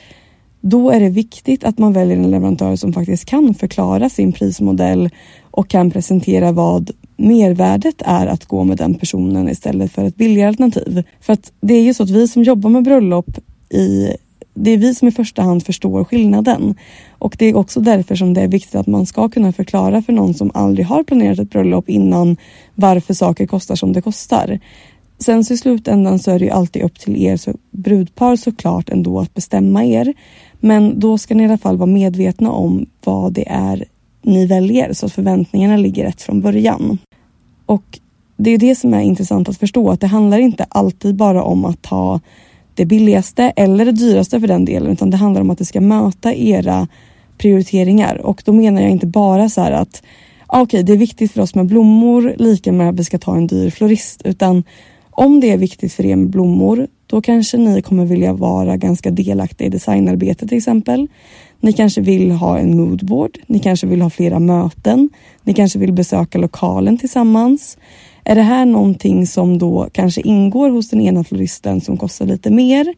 Då 0.61 0.89
är 0.89 0.99
det 0.99 1.09
viktigt 1.09 1.63
att 1.63 1.77
man 1.77 1.93
väljer 1.93 2.17
en 2.17 2.31
leverantör 2.31 2.75
som 2.75 2.93
faktiskt 2.93 3.25
kan 3.25 3.53
förklara 3.53 4.09
sin 4.09 4.31
prismodell 4.31 5.09
och 5.51 5.67
kan 5.67 5.91
presentera 5.91 6.51
vad 6.51 6.91
mervärdet 7.17 8.01
är 8.05 8.27
att 8.27 8.45
gå 8.45 8.63
med 8.63 8.77
den 8.77 8.95
personen 8.95 9.49
istället 9.49 9.91
för 9.91 10.05
ett 10.05 10.15
billigare 10.15 10.47
alternativ. 10.47 11.03
För 11.21 11.33
att 11.33 11.51
det 11.61 11.73
är 11.73 11.83
ju 11.83 11.93
så 11.93 12.03
att 12.03 12.09
vi 12.09 12.27
som 12.27 12.43
jobbar 12.43 12.69
med 12.69 12.83
bröllop 12.83 13.37
i 13.69 14.09
det 14.55 14.71
är 14.71 14.77
vi 14.77 14.95
som 14.95 15.07
i 15.07 15.11
första 15.11 15.41
hand 15.41 15.65
förstår 15.65 16.03
skillnaden. 16.03 16.75
Och 17.19 17.35
det 17.39 17.45
är 17.45 17.55
också 17.55 17.79
därför 17.79 18.15
som 18.15 18.33
det 18.33 18.41
är 18.41 18.47
viktigt 18.47 18.75
att 18.75 18.87
man 18.87 19.05
ska 19.05 19.29
kunna 19.29 19.51
förklara 19.51 20.01
för 20.01 20.13
någon 20.13 20.33
som 20.33 20.51
aldrig 20.53 20.85
har 20.85 21.03
planerat 21.03 21.39
ett 21.39 21.49
bröllop 21.49 21.89
innan 21.89 22.37
varför 22.75 23.13
saker 23.13 23.47
kostar 23.47 23.75
som 23.75 23.93
det 23.93 24.01
kostar. 24.01 24.59
Sen 25.19 25.43
så 25.43 25.53
i 25.53 25.57
slutändan 25.57 26.19
så 26.19 26.31
är 26.31 26.39
det 26.39 26.45
ju 26.45 26.51
alltid 26.51 26.81
upp 26.81 26.99
till 26.99 27.23
er 27.23 27.37
så 27.37 27.53
brudpar 27.71 28.35
såklart 28.35 28.89
ändå 28.89 29.19
att 29.19 29.33
bestämma 29.33 29.85
er. 29.85 30.13
Men 30.59 30.99
då 30.99 31.17
ska 31.17 31.35
ni 31.35 31.43
i 31.43 31.45
alla 31.45 31.57
fall 31.57 31.77
vara 31.77 31.87
medvetna 31.87 32.51
om 32.51 32.85
vad 33.03 33.33
det 33.33 33.47
är 33.49 33.85
ni 34.21 34.45
väljer 34.45 34.93
så 34.93 35.05
att 35.05 35.13
förväntningarna 35.13 35.77
ligger 35.77 36.03
rätt 36.03 36.21
från 36.21 36.41
början. 36.41 36.97
Och 37.65 37.99
det 38.37 38.51
är 38.51 38.57
det 38.57 38.75
som 38.75 38.93
är 38.93 39.01
intressant 39.01 39.49
att 39.49 39.57
förstå 39.57 39.89
att 39.89 40.01
det 40.01 40.07
handlar 40.07 40.37
inte 40.37 40.65
alltid 40.69 41.15
bara 41.15 41.43
om 41.43 41.65
att 41.65 41.81
ta 41.81 42.19
det 42.75 42.85
billigaste 42.85 43.53
eller 43.55 43.85
det 43.85 43.91
dyraste 43.91 44.39
för 44.39 44.47
den 44.47 44.65
delen 44.65 44.91
utan 44.91 45.09
det 45.09 45.17
handlar 45.17 45.41
om 45.41 45.49
att 45.49 45.57
det 45.57 45.65
ska 45.65 45.81
möta 45.81 46.33
era 46.33 46.87
prioriteringar 47.37 48.15
och 48.15 48.41
då 48.45 48.53
menar 48.53 48.81
jag 48.81 48.91
inte 48.91 49.07
bara 49.07 49.49
så 49.49 49.61
här 49.61 49.71
att 49.71 50.03
ah, 50.47 50.61
okej, 50.61 50.77
okay, 50.77 50.83
det 50.83 50.93
är 50.93 50.97
viktigt 50.97 51.31
för 51.31 51.41
oss 51.41 51.55
med 51.55 51.65
blommor 51.65 52.35
lika 52.37 52.71
med 52.71 52.89
att 52.89 52.99
vi 52.99 53.03
ska 53.03 53.17
ta 53.17 53.35
en 53.35 53.47
dyr 53.47 53.69
florist 53.69 54.21
utan 54.25 54.63
om 55.11 55.39
det 55.39 55.51
är 55.51 55.57
viktigt 55.57 55.93
för 55.93 56.05
er 56.05 56.15
med 56.15 56.29
blommor, 56.29 56.87
då 57.07 57.21
kanske 57.21 57.57
ni 57.57 57.81
kommer 57.81 58.05
vilja 58.05 58.33
vara 58.33 58.77
ganska 58.77 59.11
delaktiga 59.11 59.67
i 59.67 59.69
designarbete 59.69 60.47
till 60.47 60.57
exempel. 60.57 61.07
Ni 61.59 61.73
kanske 61.73 62.01
vill 62.01 62.31
ha 62.31 62.59
en 62.59 62.77
moodboard, 62.77 63.37
ni 63.47 63.59
kanske 63.59 63.87
vill 63.87 64.01
ha 64.01 64.09
flera 64.09 64.39
möten, 64.39 65.09
ni 65.43 65.53
kanske 65.53 65.79
vill 65.79 65.93
besöka 65.93 66.37
lokalen 66.37 66.97
tillsammans. 66.97 67.77
Är 68.25 68.35
det 68.35 68.41
här 68.41 68.65
någonting 68.65 69.27
som 69.27 69.57
då 69.57 69.89
kanske 69.91 70.21
ingår 70.21 70.69
hos 70.69 70.89
den 70.89 71.01
ena 71.01 71.23
floristen 71.23 71.81
som 71.81 71.97
kostar 71.97 72.25
lite 72.25 72.49
mer 72.51 72.93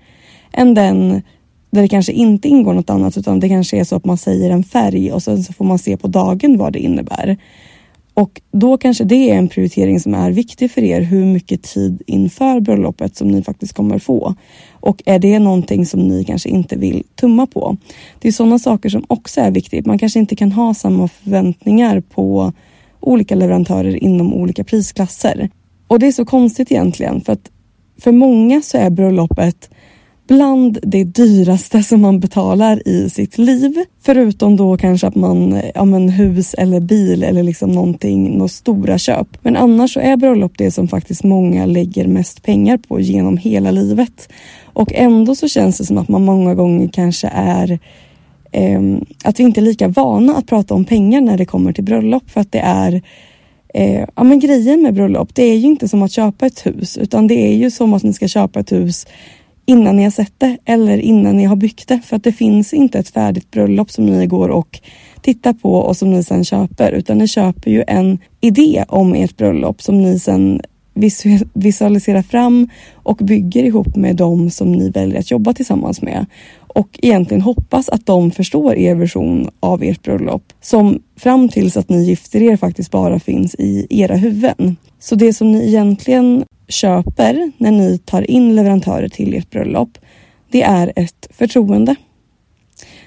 än 0.51 0.73
den 0.73 1.21
där 1.69 1.81
det 1.81 1.87
kanske 1.87 2.11
inte 2.11 2.47
ingår 2.47 2.73
något 2.73 2.89
annat 2.89 3.17
utan 3.17 3.39
det 3.39 3.49
kanske 3.49 3.77
är 3.77 3.83
så 3.83 3.95
att 3.95 4.05
man 4.05 4.17
säger 4.17 4.49
en 4.49 4.63
färg 4.63 5.11
och 5.11 5.23
sen 5.23 5.43
så 5.43 5.53
får 5.53 5.65
man 5.65 5.79
se 5.79 5.97
på 5.97 6.07
dagen 6.07 6.57
vad 6.57 6.73
det 6.73 6.79
innebär. 6.79 7.37
Och 8.13 8.41
då 8.51 8.77
kanske 8.77 9.03
det 9.03 9.29
är 9.29 9.35
en 9.35 9.47
prioritering 9.47 9.99
som 9.99 10.13
är 10.13 10.31
viktig 10.31 10.71
för 10.71 10.83
er, 10.83 11.01
hur 11.01 11.25
mycket 11.25 11.63
tid 11.63 12.01
inför 12.07 12.59
bröllopet 12.59 13.15
som 13.15 13.27
ni 13.27 13.43
faktiskt 13.43 13.73
kommer 13.73 13.99
få. 13.99 14.35
Och 14.71 15.03
är 15.05 15.19
det 15.19 15.39
någonting 15.39 15.85
som 15.85 16.07
ni 16.07 16.23
kanske 16.23 16.49
inte 16.49 16.75
vill 16.75 17.03
tumma 17.15 17.47
på? 17.47 17.77
Det 18.19 18.27
är 18.27 18.31
sådana 18.31 18.59
saker 18.59 18.89
som 18.89 19.05
också 19.07 19.41
är 19.41 19.51
viktigt. 19.51 19.85
Man 19.85 19.99
kanske 19.99 20.19
inte 20.19 20.35
kan 20.35 20.51
ha 20.51 20.73
samma 20.73 21.07
förväntningar 21.07 21.99
på 21.99 22.53
olika 22.99 23.35
leverantörer 23.35 24.03
inom 24.03 24.33
olika 24.33 24.63
prisklasser. 24.63 25.49
Och 25.87 25.99
det 25.99 26.07
är 26.07 26.11
så 26.11 26.25
konstigt 26.25 26.71
egentligen 26.71 27.21
för 27.21 27.33
att 27.33 27.51
för 27.99 28.11
många 28.11 28.61
så 28.61 28.77
är 28.77 28.89
bröllopet 28.89 29.69
bland 30.27 30.79
det 30.83 31.03
dyraste 31.03 31.83
som 31.83 32.01
man 32.01 32.19
betalar 32.19 32.87
i 32.87 33.09
sitt 33.09 33.37
liv. 33.37 33.83
Förutom 34.01 34.55
då 34.55 34.77
kanske 34.77 35.07
att 35.07 35.15
man, 35.15 35.61
ja 35.75 35.85
men 35.85 36.09
hus 36.09 36.53
eller 36.53 36.79
bil 36.79 37.23
eller 37.23 37.43
liksom 37.43 37.71
någonting, 37.71 38.37
några 38.37 38.47
stora 38.47 38.97
köp. 38.97 39.27
Men 39.41 39.55
annars 39.55 39.93
så 39.93 39.99
är 39.99 40.17
bröllop 40.17 40.57
det 40.57 40.71
som 40.71 40.87
faktiskt 40.87 41.23
många 41.23 41.65
lägger 41.65 42.07
mest 42.07 42.43
pengar 42.43 42.77
på 42.77 42.99
genom 42.99 43.37
hela 43.37 43.71
livet. 43.71 44.29
Och 44.63 44.93
ändå 44.93 45.35
så 45.35 45.47
känns 45.47 45.77
det 45.77 45.85
som 45.85 45.97
att 45.97 46.09
man 46.09 46.25
många 46.25 46.55
gånger 46.55 46.87
kanske 46.87 47.27
är 47.33 47.79
eh, 48.51 48.81
att 49.23 49.39
vi 49.39 49.43
inte 49.43 49.59
är 49.59 49.63
lika 49.63 49.87
vana 49.87 50.35
att 50.35 50.47
prata 50.47 50.73
om 50.73 50.85
pengar 50.85 51.21
när 51.21 51.37
det 51.37 51.45
kommer 51.45 51.73
till 51.73 51.83
bröllop 51.83 52.29
för 52.29 52.41
att 52.41 52.51
det 52.51 52.59
är 52.59 53.01
eh, 53.73 54.05
ja 54.15 54.23
men 54.23 54.39
grejen 54.39 54.81
med 54.81 54.93
bröllop 54.93 55.35
det 55.35 55.43
är 55.43 55.55
ju 55.55 55.67
inte 55.67 55.87
som 55.87 56.03
att 56.03 56.11
köpa 56.11 56.45
ett 56.45 56.65
hus 56.65 56.97
utan 56.97 57.27
det 57.27 57.35
är 57.35 57.53
ju 57.53 57.71
som 57.71 57.93
att 57.93 58.03
ni 58.03 58.13
ska 58.13 58.27
köpa 58.27 58.59
ett 58.59 58.71
hus 58.71 59.05
innan 59.69 59.95
ni 59.95 60.03
har 60.03 60.11
sett 60.11 60.33
det 60.37 60.57
eller 60.65 60.97
innan 60.97 61.37
ni 61.37 61.43
har 61.43 61.55
byggt 61.55 61.87
det. 61.87 62.01
För 62.05 62.15
att 62.15 62.23
det 62.23 62.31
finns 62.31 62.73
inte 62.73 62.99
ett 62.99 63.09
färdigt 63.09 63.51
bröllop 63.51 63.91
som 63.91 64.05
ni 64.05 64.25
går 64.25 64.49
och 64.49 64.79
tittar 65.21 65.53
på 65.53 65.73
och 65.73 65.97
som 65.97 66.09
ni 66.09 66.23
sen 66.23 66.45
köper 66.45 66.91
utan 66.91 67.17
ni 67.17 67.27
köper 67.27 67.71
ju 67.71 67.83
en 67.87 68.19
idé 68.41 68.85
om 68.87 69.13
ert 69.13 69.37
bröllop 69.37 69.81
som 69.81 70.01
ni 70.01 70.19
sen 70.19 70.61
visualiserar 71.53 72.21
fram 72.21 72.69
och 72.93 73.17
bygger 73.17 73.63
ihop 73.63 73.95
med 73.95 74.15
dem 74.15 74.49
som 74.49 74.71
ni 74.71 74.89
väljer 74.89 75.19
att 75.19 75.31
jobba 75.31 75.53
tillsammans 75.53 76.01
med 76.01 76.25
och 76.77 76.99
egentligen 77.01 77.41
hoppas 77.41 77.89
att 77.89 78.05
de 78.05 78.31
förstår 78.31 78.75
er 78.75 78.95
version 78.95 79.49
av 79.59 79.83
ert 79.83 80.03
bröllop 80.03 80.43
som 80.61 80.99
fram 81.15 81.49
tills 81.49 81.77
att 81.77 81.89
ni 81.89 82.03
gifter 82.03 82.41
er 82.41 82.57
faktiskt 82.57 82.91
bara 82.91 83.19
finns 83.19 83.55
i 83.55 83.87
era 83.89 84.15
huvuden. 84.15 84.77
Så 84.99 85.15
det 85.15 85.33
som 85.33 85.51
ni 85.51 85.67
egentligen 85.67 86.45
köper 86.67 87.51
när 87.57 87.71
ni 87.71 87.97
tar 87.97 88.31
in 88.31 88.55
leverantörer 88.55 89.09
till 89.09 89.33
ert 89.33 89.49
bröllop, 89.49 89.97
det 90.51 90.61
är 90.61 90.93
ett 90.95 91.27
förtroende. 91.29 91.95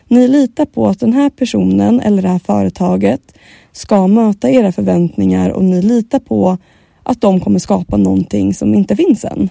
Ni 0.08 0.28
litar 0.28 0.66
på 0.66 0.86
att 0.86 1.00
den 1.00 1.12
här 1.12 1.30
personen 1.30 2.00
eller 2.00 2.22
det 2.22 2.28
här 2.28 2.38
företaget 2.38 3.34
ska 3.72 4.06
möta 4.06 4.50
era 4.50 4.72
förväntningar 4.72 5.50
och 5.50 5.64
ni 5.64 5.82
litar 5.82 6.18
på 6.18 6.58
att 7.02 7.20
de 7.20 7.40
kommer 7.40 7.58
skapa 7.58 7.96
någonting 7.96 8.54
som 8.54 8.74
inte 8.74 8.96
finns 8.96 9.24
än. 9.24 9.50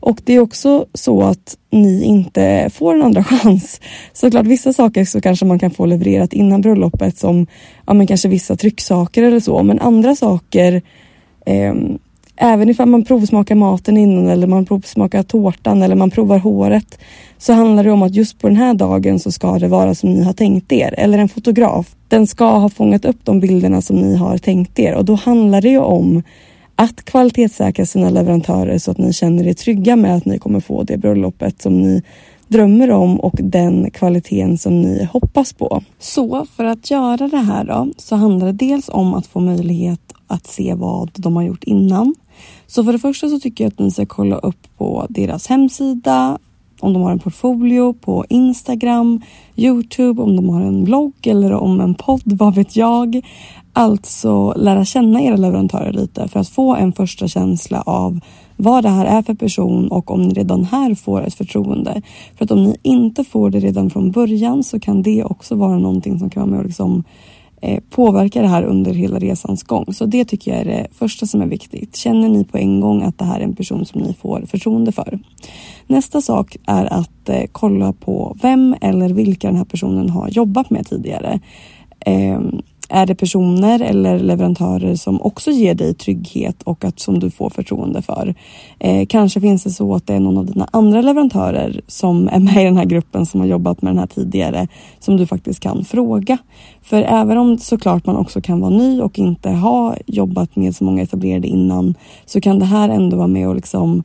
Och 0.00 0.20
det 0.24 0.32
är 0.32 0.40
också 0.40 0.86
så 0.94 1.22
att 1.22 1.56
ni 1.70 2.04
inte 2.04 2.70
får 2.74 2.94
en 2.94 3.02
andra 3.02 3.24
chans. 3.24 3.80
Såklart 4.12 4.46
vissa 4.46 4.72
saker 4.72 5.04
så 5.04 5.20
kanske 5.20 5.46
man 5.46 5.58
kan 5.58 5.70
få 5.70 5.86
levererat 5.86 6.32
innan 6.32 6.60
bröllopet 6.60 7.18
som 7.18 7.46
ja, 7.86 7.94
men 7.94 8.06
kanske 8.06 8.28
vissa 8.28 8.56
trycksaker 8.56 9.22
eller 9.22 9.40
så. 9.40 9.62
Men 9.62 9.78
andra 9.78 10.14
saker 10.14 10.82
eh, 11.46 11.74
Även 12.40 12.68
ifall 12.68 12.88
man 12.88 13.04
provsmakar 13.04 13.54
maten 13.54 13.96
innan 13.96 14.28
eller 14.28 14.46
man 14.46 14.66
provsmakar 14.66 15.22
tårtan 15.22 15.82
eller 15.82 15.96
man 15.96 16.10
provar 16.10 16.38
håret 16.38 16.98
så 17.38 17.52
handlar 17.52 17.84
det 17.84 17.90
om 17.90 18.02
att 18.02 18.14
just 18.14 18.38
på 18.38 18.48
den 18.48 18.56
här 18.56 18.74
dagen 18.74 19.18
så 19.18 19.32
ska 19.32 19.58
det 19.58 19.68
vara 19.68 19.94
som 19.94 20.12
ni 20.12 20.22
har 20.22 20.32
tänkt 20.32 20.72
er. 20.72 20.94
Eller 20.98 21.18
en 21.18 21.28
fotograf. 21.28 21.94
Den 22.08 22.26
ska 22.26 22.44
ha 22.44 22.68
fångat 22.68 23.04
upp 23.04 23.16
de 23.24 23.40
bilderna 23.40 23.82
som 23.82 23.96
ni 23.96 24.16
har 24.16 24.38
tänkt 24.38 24.78
er 24.78 24.94
och 24.94 25.04
då 25.04 25.14
handlar 25.14 25.60
det 25.60 25.68
ju 25.68 25.78
om 25.78 26.22
att 26.80 27.04
kvalitetssäkra 27.04 27.86
sina 27.86 28.10
leverantörer 28.10 28.78
så 28.78 28.90
att 28.90 28.98
ni 28.98 29.12
känner 29.12 29.46
er 29.46 29.54
trygga 29.54 29.96
med 29.96 30.16
att 30.16 30.24
ni 30.24 30.38
kommer 30.38 30.60
få 30.60 30.82
det 30.82 30.96
bröllopet 30.96 31.62
som 31.62 31.82
ni 31.82 32.02
drömmer 32.48 32.90
om 32.90 33.20
och 33.20 33.34
den 33.38 33.90
kvaliteten 33.90 34.58
som 34.58 34.82
ni 34.82 35.08
hoppas 35.12 35.52
på. 35.52 35.82
Så 35.98 36.46
för 36.56 36.64
att 36.64 36.90
göra 36.90 37.28
det 37.28 37.36
här 37.36 37.64
då 37.64 37.88
så 37.96 38.16
handlar 38.16 38.46
det 38.46 38.52
dels 38.52 38.88
om 38.88 39.14
att 39.14 39.26
få 39.26 39.40
möjlighet 39.40 40.00
att 40.26 40.46
se 40.46 40.74
vad 40.74 41.10
de 41.14 41.36
har 41.36 41.42
gjort 41.42 41.64
innan. 41.64 42.14
Så 42.66 42.84
för 42.84 42.92
det 42.92 42.98
första 42.98 43.28
så 43.28 43.40
tycker 43.40 43.64
jag 43.64 43.72
att 43.72 43.78
ni 43.78 43.90
ska 43.90 44.06
kolla 44.06 44.36
upp 44.36 44.76
på 44.76 45.06
deras 45.08 45.46
hemsida 45.46 46.38
om 46.80 46.92
de 46.92 47.02
har 47.02 47.10
en 47.10 47.18
portfolio 47.18 47.92
på 47.92 48.24
Instagram, 48.28 49.20
Youtube, 49.56 50.22
om 50.22 50.36
de 50.36 50.48
har 50.48 50.60
en 50.60 50.84
blogg 50.84 51.26
eller 51.26 51.52
om 51.52 51.80
en 51.80 51.94
podd, 51.94 52.22
vad 52.24 52.54
vet 52.54 52.76
jag. 52.76 53.22
Alltså 53.78 54.52
lära 54.56 54.84
känna 54.84 55.22
era 55.22 55.36
leverantörer 55.36 55.92
lite 55.92 56.28
för 56.28 56.40
att 56.40 56.48
få 56.48 56.74
en 56.74 56.92
första 56.92 57.28
känsla 57.28 57.82
av 57.82 58.20
vad 58.56 58.84
det 58.84 58.88
här 58.88 59.06
är 59.06 59.22
för 59.22 59.34
person 59.34 59.88
och 59.88 60.10
om 60.10 60.22
ni 60.22 60.34
redan 60.34 60.64
här 60.64 60.94
får 60.94 61.22
ett 61.22 61.34
förtroende. 61.34 62.02
För 62.36 62.44
att 62.44 62.50
om 62.50 62.64
ni 62.64 62.76
inte 62.82 63.24
får 63.24 63.50
det 63.50 63.58
redan 63.58 63.90
från 63.90 64.10
början 64.10 64.64
så 64.64 64.80
kan 64.80 65.02
det 65.02 65.24
också 65.24 65.54
vara 65.54 65.78
någonting 65.78 66.18
som 66.18 66.30
kan 66.30 66.40
vara 66.40 66.50
med 66.50 66.60
och 66.60 66.66
liksom 66.66 67.04
eh, 67.60 67.82
påverka 67.90 68.42
det 68.42 68.48
här 68.48 68.62
under 68.62 68.92
hela 68.94 69.18
resans 69.18 69.62
gång. 69.62 69.94
Så 69.94 70.06
det 70.06 70.24
tycker 70.24 70.50
jag 70.50 70.60
är 70.60 70.64
det 70.64 70.86
första 70.92 71.26
som 71.26 71.42
är 71.42 71.46
viktigt. 71.46 71.96
Känner 71.96 72.28
ni 72.28 72.44
på 72.44 72.58
en 72.58 72.80
gång 72.80 73.02
att 73.02 73.18
det 73.18 73.24
här 73.24 73.40
är 73.40 73.44
en 73.44 73.56
person 73.56 73.84
som 73.86 74.00
ni 74.00 74.14
får 74.14 74.44
förtroende 74.46 74.92
för? 74.92 75.18
Nästa 75.86 76.20
sak 76.20 76.56
är 76.66 76.92
att 76.92 77.28
eh, 77.28 77.44
kolla 77.52 77.92
på 77.92 78.36
vem 78.42 78.76
eller 78.80 79.08
vilka 79.08 79.48
den 79.48 79.56
här 79.56 79.64
personen 79.64 80.10
har 80.10 80.28
jobbat 80.28 80.70
med 80.70 80.86
tidigare. 80.86 81.40
Eh, 82.00 82.40
är 82.88 83.06
det 83.06 83.14
personer 83.14 83.80
eller 83.80 84.18
leverantörer 84.18 84.94
som 84.94 85.22
också 85.22 85.50
ger 85.50 85.74
dig 85.74 85.94
trygghet 85.94 86.62
och 86.62 86.84
att 86.84 87.00
som 87.00 87.18
du 87.18 87.30
får 87.30 87.50
förtroende 87.50 88.02
för? 88.02 88.34
Eh, 88.78 89.06
kanske 89.06 89.40
finns 89.40 89.64
det 89.64 89.70
så 89.70 89.94
att 89.94 90.06
det 90.06 90.14
är 90.14 90.20
någon 90.20 90.38
av 90.38 90.46
dina 90.46 90.68
andra 90.72 91.00
leverantörer 91.00 91.80
som 91.86 92.28
är 92.28 92.38
med 92.38 92.62
i 92.62 92.64
den 92.64 92.76
här 92.76 92.84
gruppen 92.84 93.26
som 93.26 93.40
har 93.40 93.46
jobbat 93.46 93.82
med 93.82 93.90
den 93.90 93.98
här 93.98 94.06
tidigare 94.06 94.68
som 94.98 95.16
du 95.16 95.26
faktiskt 95.26 95.60
kan 95.60 95.84
fråga. 95.84 96.38
För 96.82 97.02
även 97.02 97.38
om 97.38 97.58
såklart 97.58 98.06
man 98.06 98.16
också 98.16 98.40
kan 98.40 98.60
vara 98.60 98.70
ny 98.70 99.00
och 99.00 99.18
inte 99.18 99.50
ha 99.50 99.96
jobbat 100.06 100.56
med 100.56 100.76
så 100.76 100.84
många 100.84 101.02
etablerade 101.02 101.48
innan 101.48 101.94
så 102.26 102.40
kan 102.40 102.58
det 102.58 102.64
här 102.64 102.88
ändå 102.88 103.16
vara 103.16 103.26
med 103.26 103.48
och 103.48 103.54
liksom 103.54 104.02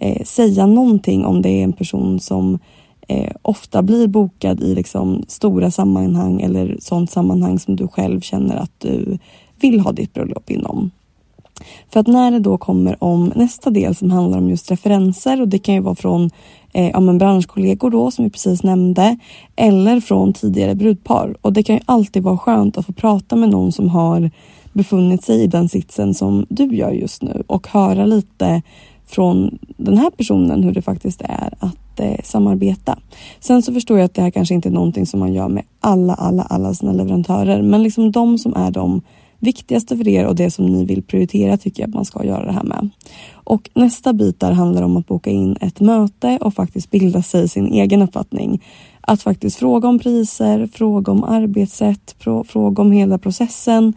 eh, 0.00 0.24
säga 0.24 0.66
någonting 0.66 1.24
om 1.24 1.42
det 1.42 1.48
är 1.48 1.64
en 1.64 1.72
person 1.72 2.20
som 2.20 2.58
eh, 3.06 3.32
ofta 3.42 3.82
blir 3.82 4.06
bokad 4.06 4.60
i 4.62 4.74
liksom 4.74 5.24
stora 5.28 5.70
sammanhang 5.70 6.40
eller 6.40 6.76
sånt 6.80 7.10
sammanhang 7.10 7.58
som 7.58 7.76
du 7.76 7.88
själv 7.88 8.20
känner 8.20 8.56
att 8.56 8.80
du 8.80 9.18
vill 9.60 9.80
ha 9.80 9.92
ditt 9.92 10.14
bröllop 10.14 10.50
inom. 10.50 10.90
För 11.92 12.00
att 12.00 12.06
när 12.06 12.30
det 12.30 12.38
då 12.38 12.58
kommer 12.58 13.04
om 13.04 13.32
nästa 13.34 13.70
del 13.70 13.94
som 13.94 14.10
handlar 14.10 14.38
om 14.38 14.50
just 14.50 14.70
referenser 14.70 15.40
och 15.40 15.48
det 15.48 15.58
kan 15.58 15.74
ju 15.74 15.80
vara 15.80 15.94
från 15.94 16.30
eh, 16.72 16.90
ja, 16.90 17.00
men 17.00 17.18
branschkollegor 17.18 17.90
då 17.90 18.10
som 18.10 18.24
vi 18.24 18.30
precis 18.30 18.62
nämnde 18.62 19.18
eller 19.56 20.00
från 20.00 20.32
tidigare 20.32 20.74
brudpar 20.74 21.36
och 21.40 21.52
det 21.52 21.62
kan 21.62 21.76
ju 21.76 21.82
alltid 21.84 22.22
vara 22.22 22.38
skönt 22.38 22.78
att 22.78 22.86
få 22.86 22.92
prata 22.92 23.36
med 23.36 23.48
någon 23.48 23.72
som 23.72 23.88
har 23.88 24.30
befunnit 24.72 25.24
sig 25.24 25.42
i 25.42 25.46
den 25.46 25.68
sitsen 25.68 26.14
som 26.14 26.46
du 26.48 26.76
gör 26.76 26.92
just 26.92 27.22
nu 27.22 27.42
och 27.46 27.68
höra 27.68 28.06
lite 28.06 28.62
från 29.06 29.58
den 29.76 29.98
här 29.98 30.10
personen 30.10 30.62
hur 30.62 30.72
det 30.72 30.82
faktiskt 30.82 31.20
är 31.20 31.54
att 31.58 31.85
eh, 32.00 32.16
samarbeta. 32.24 32.98
Sen 33.40 33.62
så 33.62 33.72
förstår 33.72 33.98
jag 33.98 34.04
att 34.04 34.14
det 34.14 34.22
här 34.22 34.30
kanske 34.30 34.54
inte 34.54 34.68
är 34.68 34.72
någonting 34.72 35.06
som 35.06 35.20
man 35.20 35.34
gör 35.34 35.48
med 35.48 35.64
alla, 35.80 36.14
alla, 36.14 36.42
alla 36.42 36.74
sina 36.74 36.92
leverantörer, 36.92 37.62
men 37.62 37.82
liksom 37.82 38.12
de 38.12 38.38
som 38.38 38.54
är 38.54 38.70
de 38.70 39.02
viktigaste 39.38 39.96
för 39.96 40.08
er 40.08 40.26
och 40.26 40.36
det 40.36 40.50
som 40.50 40.66
ni 40.66 40.84
vill 40.84 41.02
prioritera 41.02 41.56
tycker 41.56 41.82
jag 41.82 41.88
att 41.88 41.94
man 41.94 42.04
ska 42.04 42.24
göra 42.24 42.44
det 42.44 42.52
här 42.52 42.64
med. 42.64 42.90
Och 43.32 43.70
nästa 43.74 44.12
bit 44.12 44.40
där 44.40 44.52
handlar 44.52 44.82
om 44.82 44.96
att 44.96 45.06
boka 45.06 45.30
in 45.30 45.56
ett 45.60 45.80
möte 45.80 46.38
och 46.40 46.54
faktiskt 46.54 46.90
bilda 46.90 47.22
sig 47.22 47.48
sin 47.48 47.66
egen 47.66 48.02
uppfattning. 48.02 48.64
Att 49.00 49.22
faktiskt 49.22 49.56
fråga 49.56 49.88
om 49.88 49.98
priser, 49.98 50.68
fråga 50.72 51.12
om 51.12 51.24
arbetssätt, 51.24 52.16
fråga 52.48 52.82
om 52.82 52.92
hela 52.92 53.18
processen, 53.18 53.94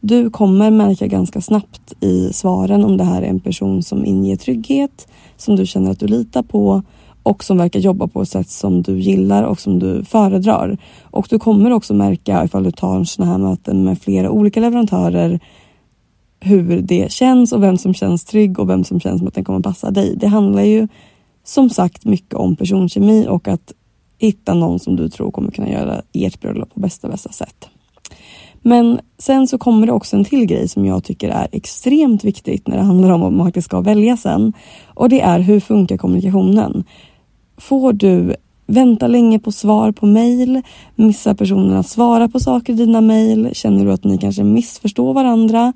du 0.00 0.30
kommer 0.30 0.70
märka 0.70 1.06
ganska 1.06 1.40
snabbt 1.40 1.92
i 2.00 2.32
svaren 2.32 2.84
om 2.84 2.96
det 2.96 3.04
här 3.04 3.22
är 3.22 3.26
en 3.26 3.40
person 3.40 3.82
som 3.82 4.04
inger 4.04 4.36
trygghet, 4.36 5.08
som 5.36 5.56
du 5.56 5.66
känner 5.66 5.90
att 5.90 6.00
du 6.00 6.06
litar 6.06 6.42
på 6.42 6.82
och 7.28 7.44
som 7.44 7.58
verkar 7.58 7.80
jobba 7.80 8.06
på 8.06 8.22
ett 8.22 8.28
sätt 8.28 8.50
som 8.50 8.82
du 8.82 9.00
gillar 9.00 9.42
och 9.42 9.60
som 9.60 9.78
du 9.78 10.04
föredrar. 10.04 10.78
Och 11.02 11.26
du 11.30 11.38
kommer 11.38 11.70
också 11.70 11.94
märka 11.94 12.44
ifall 12.44 12.64
du 12.64 12.70
tar 12.70 13.04
sådana 13.04 13.32
här 13.32 13.38
möten 13.38 13.84
med 13.84 14.00
flera 14.00 14.30
olika 14.30 14.60
leverantörer 14.60 15.40
hur 16.40 16.80
det 16.80 17.12
känns 17.12 17.52
och 17.52 17.62
vem 17.62 17.78
som 17.78 17.94
känns 17.94 18.24
trygg 18.24 18.58
och 18.58 18.68
vem 18.68 18.84
som 18.84 19.00
känns 19.00 19.18
som 19.18 19.28
att 19.28 19.34
den 19.34 19.44
kommer 19.44 19.60
passa 19.60 19.90
dig. 19.90 20.16
Det 20.16 20.28
handlar 20.28 20.62
ju 20.62 20.88
som 21.44 21.70
sagt 21.70 22.04
mycket 22.04 22.34
om 22.34 22.56
personkemi 22.56 23.26
och 23.28 23.48
att 23.48 23.72
hitta 24.18 24.54
någon 24.54 24.78
som 24.78 24.96
du 24.96 25.08
tror 25.08 25.30
kommer 25.30 25.50
kunna 25.50 25.70
göra 25.70 26.02
ert 26.12 26.40
bröllop 26.40 26.74
på 26.74 26.80
bästa 26.80 27.08
bästa 27.08 27.32
sätt. 27.32 27.68
Men 28.62 29.00
sen 29.18 29.48
så 29.48 29.58
kommer 29.58 29.86
det 29.86 29.92
också 29.92 30.16
en 30.16 30.24
till 30.24 30.46
grej 30.46 30.68
som 30.68 30.86
jag 30.86 31.04
tycker 31.04 31.28
är 31.28 31.48
extremt 31.52 32.24
viktigt 32.24 32.68
när 32.68 32.76
det 32.76 32.82
handlar 32.82 33.10
om 33.10 33.20
vad 33.20 33.32
man 33.32 33.46
faktiskt 33.46 33.66
ska 33.66 33.80
välja 33.80 34.16
sen. 34.16 34.52
Och 34.94 35.08
det 35.08 35.20
är 35.20 35.40
hur 35.40 35.60
funkar 35.60 35.96
kommunikationen? 35.96 36.84
Får 37.58 37.92
du 37.92 38.34
vänta 38.66 39.06
länge 39.06 39.38
på 39.38 39.52
svar 39.52 39.92
på 39.92 40.06
mejl? 40.06 40.62
Missar 40.94 41.34
personen 41.34 41.76
att 41.76 41.88
svara 41.88 42.28
på 42.28 42.40
saker 42.40 42.72
i 42.72 42.76
dina 42.76 43.00
mejl? 43.00 43.50
Känner 43.52 43.84
du 43.84 43.92
att 43.92 44.04
ni 44.04 44.18
kanske 44.18 44.42
missförstår 44.42 45.14
varandra? 45.14 45.72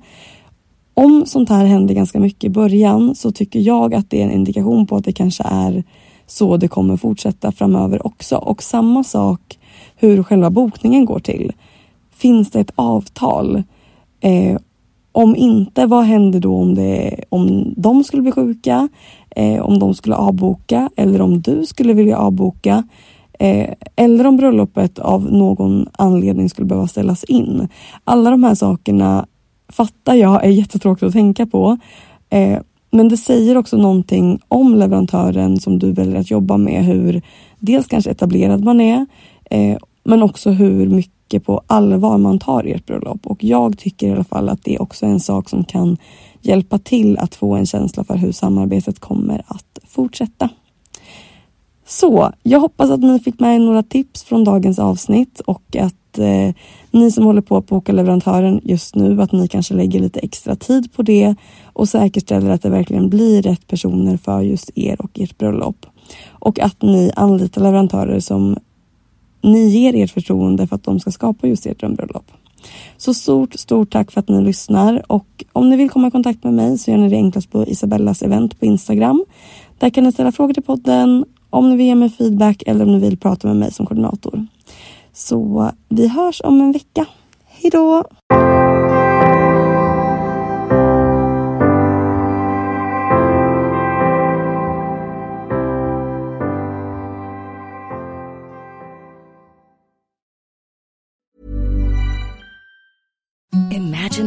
Om 0.93 1.23
sånt 1.25 1.49
här 1.49 1.65
händer 1.65 1.93
ganska 1.93 2.19
mycket 2.19 2.43
i 2.43 2.49
början 2.49 3.15
så 3.15 3.31
tycker 3.31 3.59
jag 3.59 3.93
att 3.93 4.09
det 4.09 4.21
är 4.21 4.25
en 4.25 4.31
indikation 4.31 4.87
på 4.87 4.95
att 4.95 5.05
det 5.05 5.11
kanske 5.11 5.43
är 5.43 5.83
så 6.27 6.57
det 6.57 6.67
kommer 6.67 6.97
fortsätta 6.97 7.51
framöver 7.51 8.07
också. 8.07 8.35
Och 8.35 8.63
samma 8.63 9.03
sak 9.03 9.59
hur 9.95 10.23
själva 10.23 10.49
bokningen 10.49 11.05
går 11.05 11.19
till. 11.19 11.51
Finns 12.15 12.51
det 12.51 12.59
ett 12.59 12.71
avtal? 12.75 13.63
Eh, 14.21 14.57
om 15.11 15.35
inte, 15.35 15.85
vad 15.85 16.03
händer 16.03 16.39
då 16.39 16.55
om, 16.55 16.75
det, 16.75 17.23
om 17.29 17.73
de 17.77 18.03
skulle 18.03 18.21
bli 18.21 18.31
sjuka? 18.31 18.89
Eh, 19.35 19.61
om 19.61 19.79
de 19.79 19.93
skulle 19.93 20.15
avboka 20.15 20.89
eller 20.95 21.21
om 21.21 21.41
du 21.41 21.65
skulle 21.65 21.93
vilja 21.93 22.17
avboka? 22.17 22.83
Eh, 23.39 23.69
eller 23.95 24.27
om 24.27 24.37
bröllopet 24.37 24.99
av 24.99 25.31
någon 25.31 25.87
anledning 25.91 26.49
skulle 26.49 26.67
behöva 26.67 26.87
ställas 26.87 27.23
in. 27.23 27.67
Alla 28.03 28.29
de 28.29 28.43
här 28.43 28.55
sakerna 28.55 29.25
fattar 29.69 30.15
jag 30.15 30.45
är 30.45 30.49
jättetråkigt 30.49 31.03
att 31.03 31.13
tänka 31.13 31.45
på. 31.45 31.77
Eh, 32.29 32.59
men 32.91 33.09
det 33.09 33.17
säger 33.17 33.57
också 33.57 33.77
någonting 33.77 34.39
om 34.47 34.75
leverantören 34.75 35.59
som 35.59 35.79
du 35.79 35.91
väljer 35.91 36.19
att 36.19 36.31
jobba 36.31 36.57
med. 36.57 36.85
Hur 36.85 37.21
dels 37.59 37.87
kanske 37.87 38.11
etablerad 38.11 38.63
man 38.63 38.81
är 38.81 39.05
eh, 39.49 39.77
men 40.03 40.23
också 40.23 40.49
hur 40.49 40.89
mycket 40.89 41.12
mycket 41.23 41.45
på 41.45 41.61
allvar 41.67 42.17
man 42.17 42.39
tar 42.39 42.63
ert 42.63 42.85
bröllop 42.85 43.27
och 43.27 43.43
jag 43.43 43.77
tycker 43.77 44.07
i 44.07 44.11
alla 44.11 44.23
fall 44.23 44.49
att 44.49 44.63
det 44.63 44.75
är 44.75 44.81
också 44.81 45.05
en 45.05 45.19
sak 45.19 45.49
som 45.49 45.63
kan 45.63 45.97
hjälpa 46.41 46.79
till 46.79 47.17
att 47.17 47.35
få 47.35 47.55
en 47.55 47.65
känsla 47.65 48.03
för 48.03 48.15
hur 48.15 48.31
samarbetet 48.31 48.99
kommer 48.99 49.41
att 49.47 49.79
fortsätta. 49.87 50.49
Så 51.85 52.31
jag 52.43 52.59
hoppas 52.59 52.89
att 52.89 52.99
ni 52.99 53.19
fick 53.19 53.39
med 53.39 53.55
er 53.55 53.59
några 53.59 53.83
tips 53.83 54.23
från 54.23 54.43
dagens 54.43 54.79
avsnitt 54.79 55.41
och 55.45 55.75
att 55.79 56.19
eh, 56.19 56.55
ni 56.91 57.11
som 57.11 57.25
håller 57.25 57.41
på 57.41 57.57
att 57.57 57.67
boka 57.67 57.91
leverantören 57.91 58.61
just 58.63 58.95
nu, 58.95 59.21
att 59.21 59.31
ni 59.31 59.47
kanske 59.47 59.73
lägger 59.73 59.99
lite 59.99 60.19
extra 60.19 60.55
tid 60.55 60.93
på 60.93 61.03
det 61.03 61.35
och 61.73 61.89
säkerställer 61.89 62.51
att 62.51 62.61
det 62.61 62.69
verkligen 62.69 63.09
blir 63.09 63.41
rätt 63.41 63.67
personer 63.67 64.17
för 64.17 64.41
just 64.41 64.71
er 64.75 65.01
och 65.01 65.19
ert 65.19 65.37
bröllop. 65.37 65.85
Och 66.29 66.59
att 66.59 66.81
ni 66.81 67.11
anlitar 67.15 67.61
leverantörer 67.61 68.19
som 68.19 68.57
ni 69.43 69.67
ger 69.67 70.03
ert 70.03 70.11
förtroende 70.11 70.67
för 70.67 70.75
att 70.75 70.83
de 70.83 70.99
ska 70.99 71.11
skapa 71.11 71.47
just 71.47 71.65
ert 71.65 71.79
drömbröllop. 71.79 72.31
Så 72.97 73.13
stort, 73.13 73.53
stort 73.53 73.91
tack 73.91 74.11
för 74.11 74.19
att 74.19 74.29
ni 74.29 74.41
lyssnar 74.41 75.11
och 75.11 75.43
om 75.53 75.69
ni 75.69 75.75
vill 75.75 75.89
komma 75.89 76.07
i 76.07 76.11
kontakt 76.11 76.43
med 76.43 76.53
mig 76.53 76.77
så 76.77 76.91
gör 76.91 76.97
ni 76.97 77.09
det 77.09 77.15
enklast 77.15 77.51
på 77.51 77.67
Isabellas 77.67 78.21
event 78.21 78.59
på 78.59 78.65
Instagram. 78.65 79.25
Där 79.79 79.89
kan 79.89 80.03
ni 80.03 80.11
ställa 80.11 80.31
frågor 80.31 80.53
till 80.53 80.63
podden, 80.63 81.25
om 81.49 81.69
ni 81.69 81.75
vill 81.75 81.85
ge 81.85 81.95
mig 81.95 82.09
feedback 82.09 82.63
eller 82.65 82.85
om 82.85 82.91
ni 82.91 82.99
vill 82.99 83.17
prata 83.17 83.47
med 83.47 83.57
mig 83.57 83.71
som 83.71 83.85
koordinator. 83.85 84.47
Så 85.13 85.71
vi 85.89 86.07
hörs 86.07 86.41
om 86.43 86.61
en 86.61 86.71
vecka. 86.71 87.05
Hej 87.47 87.71
då! 87.71 88.03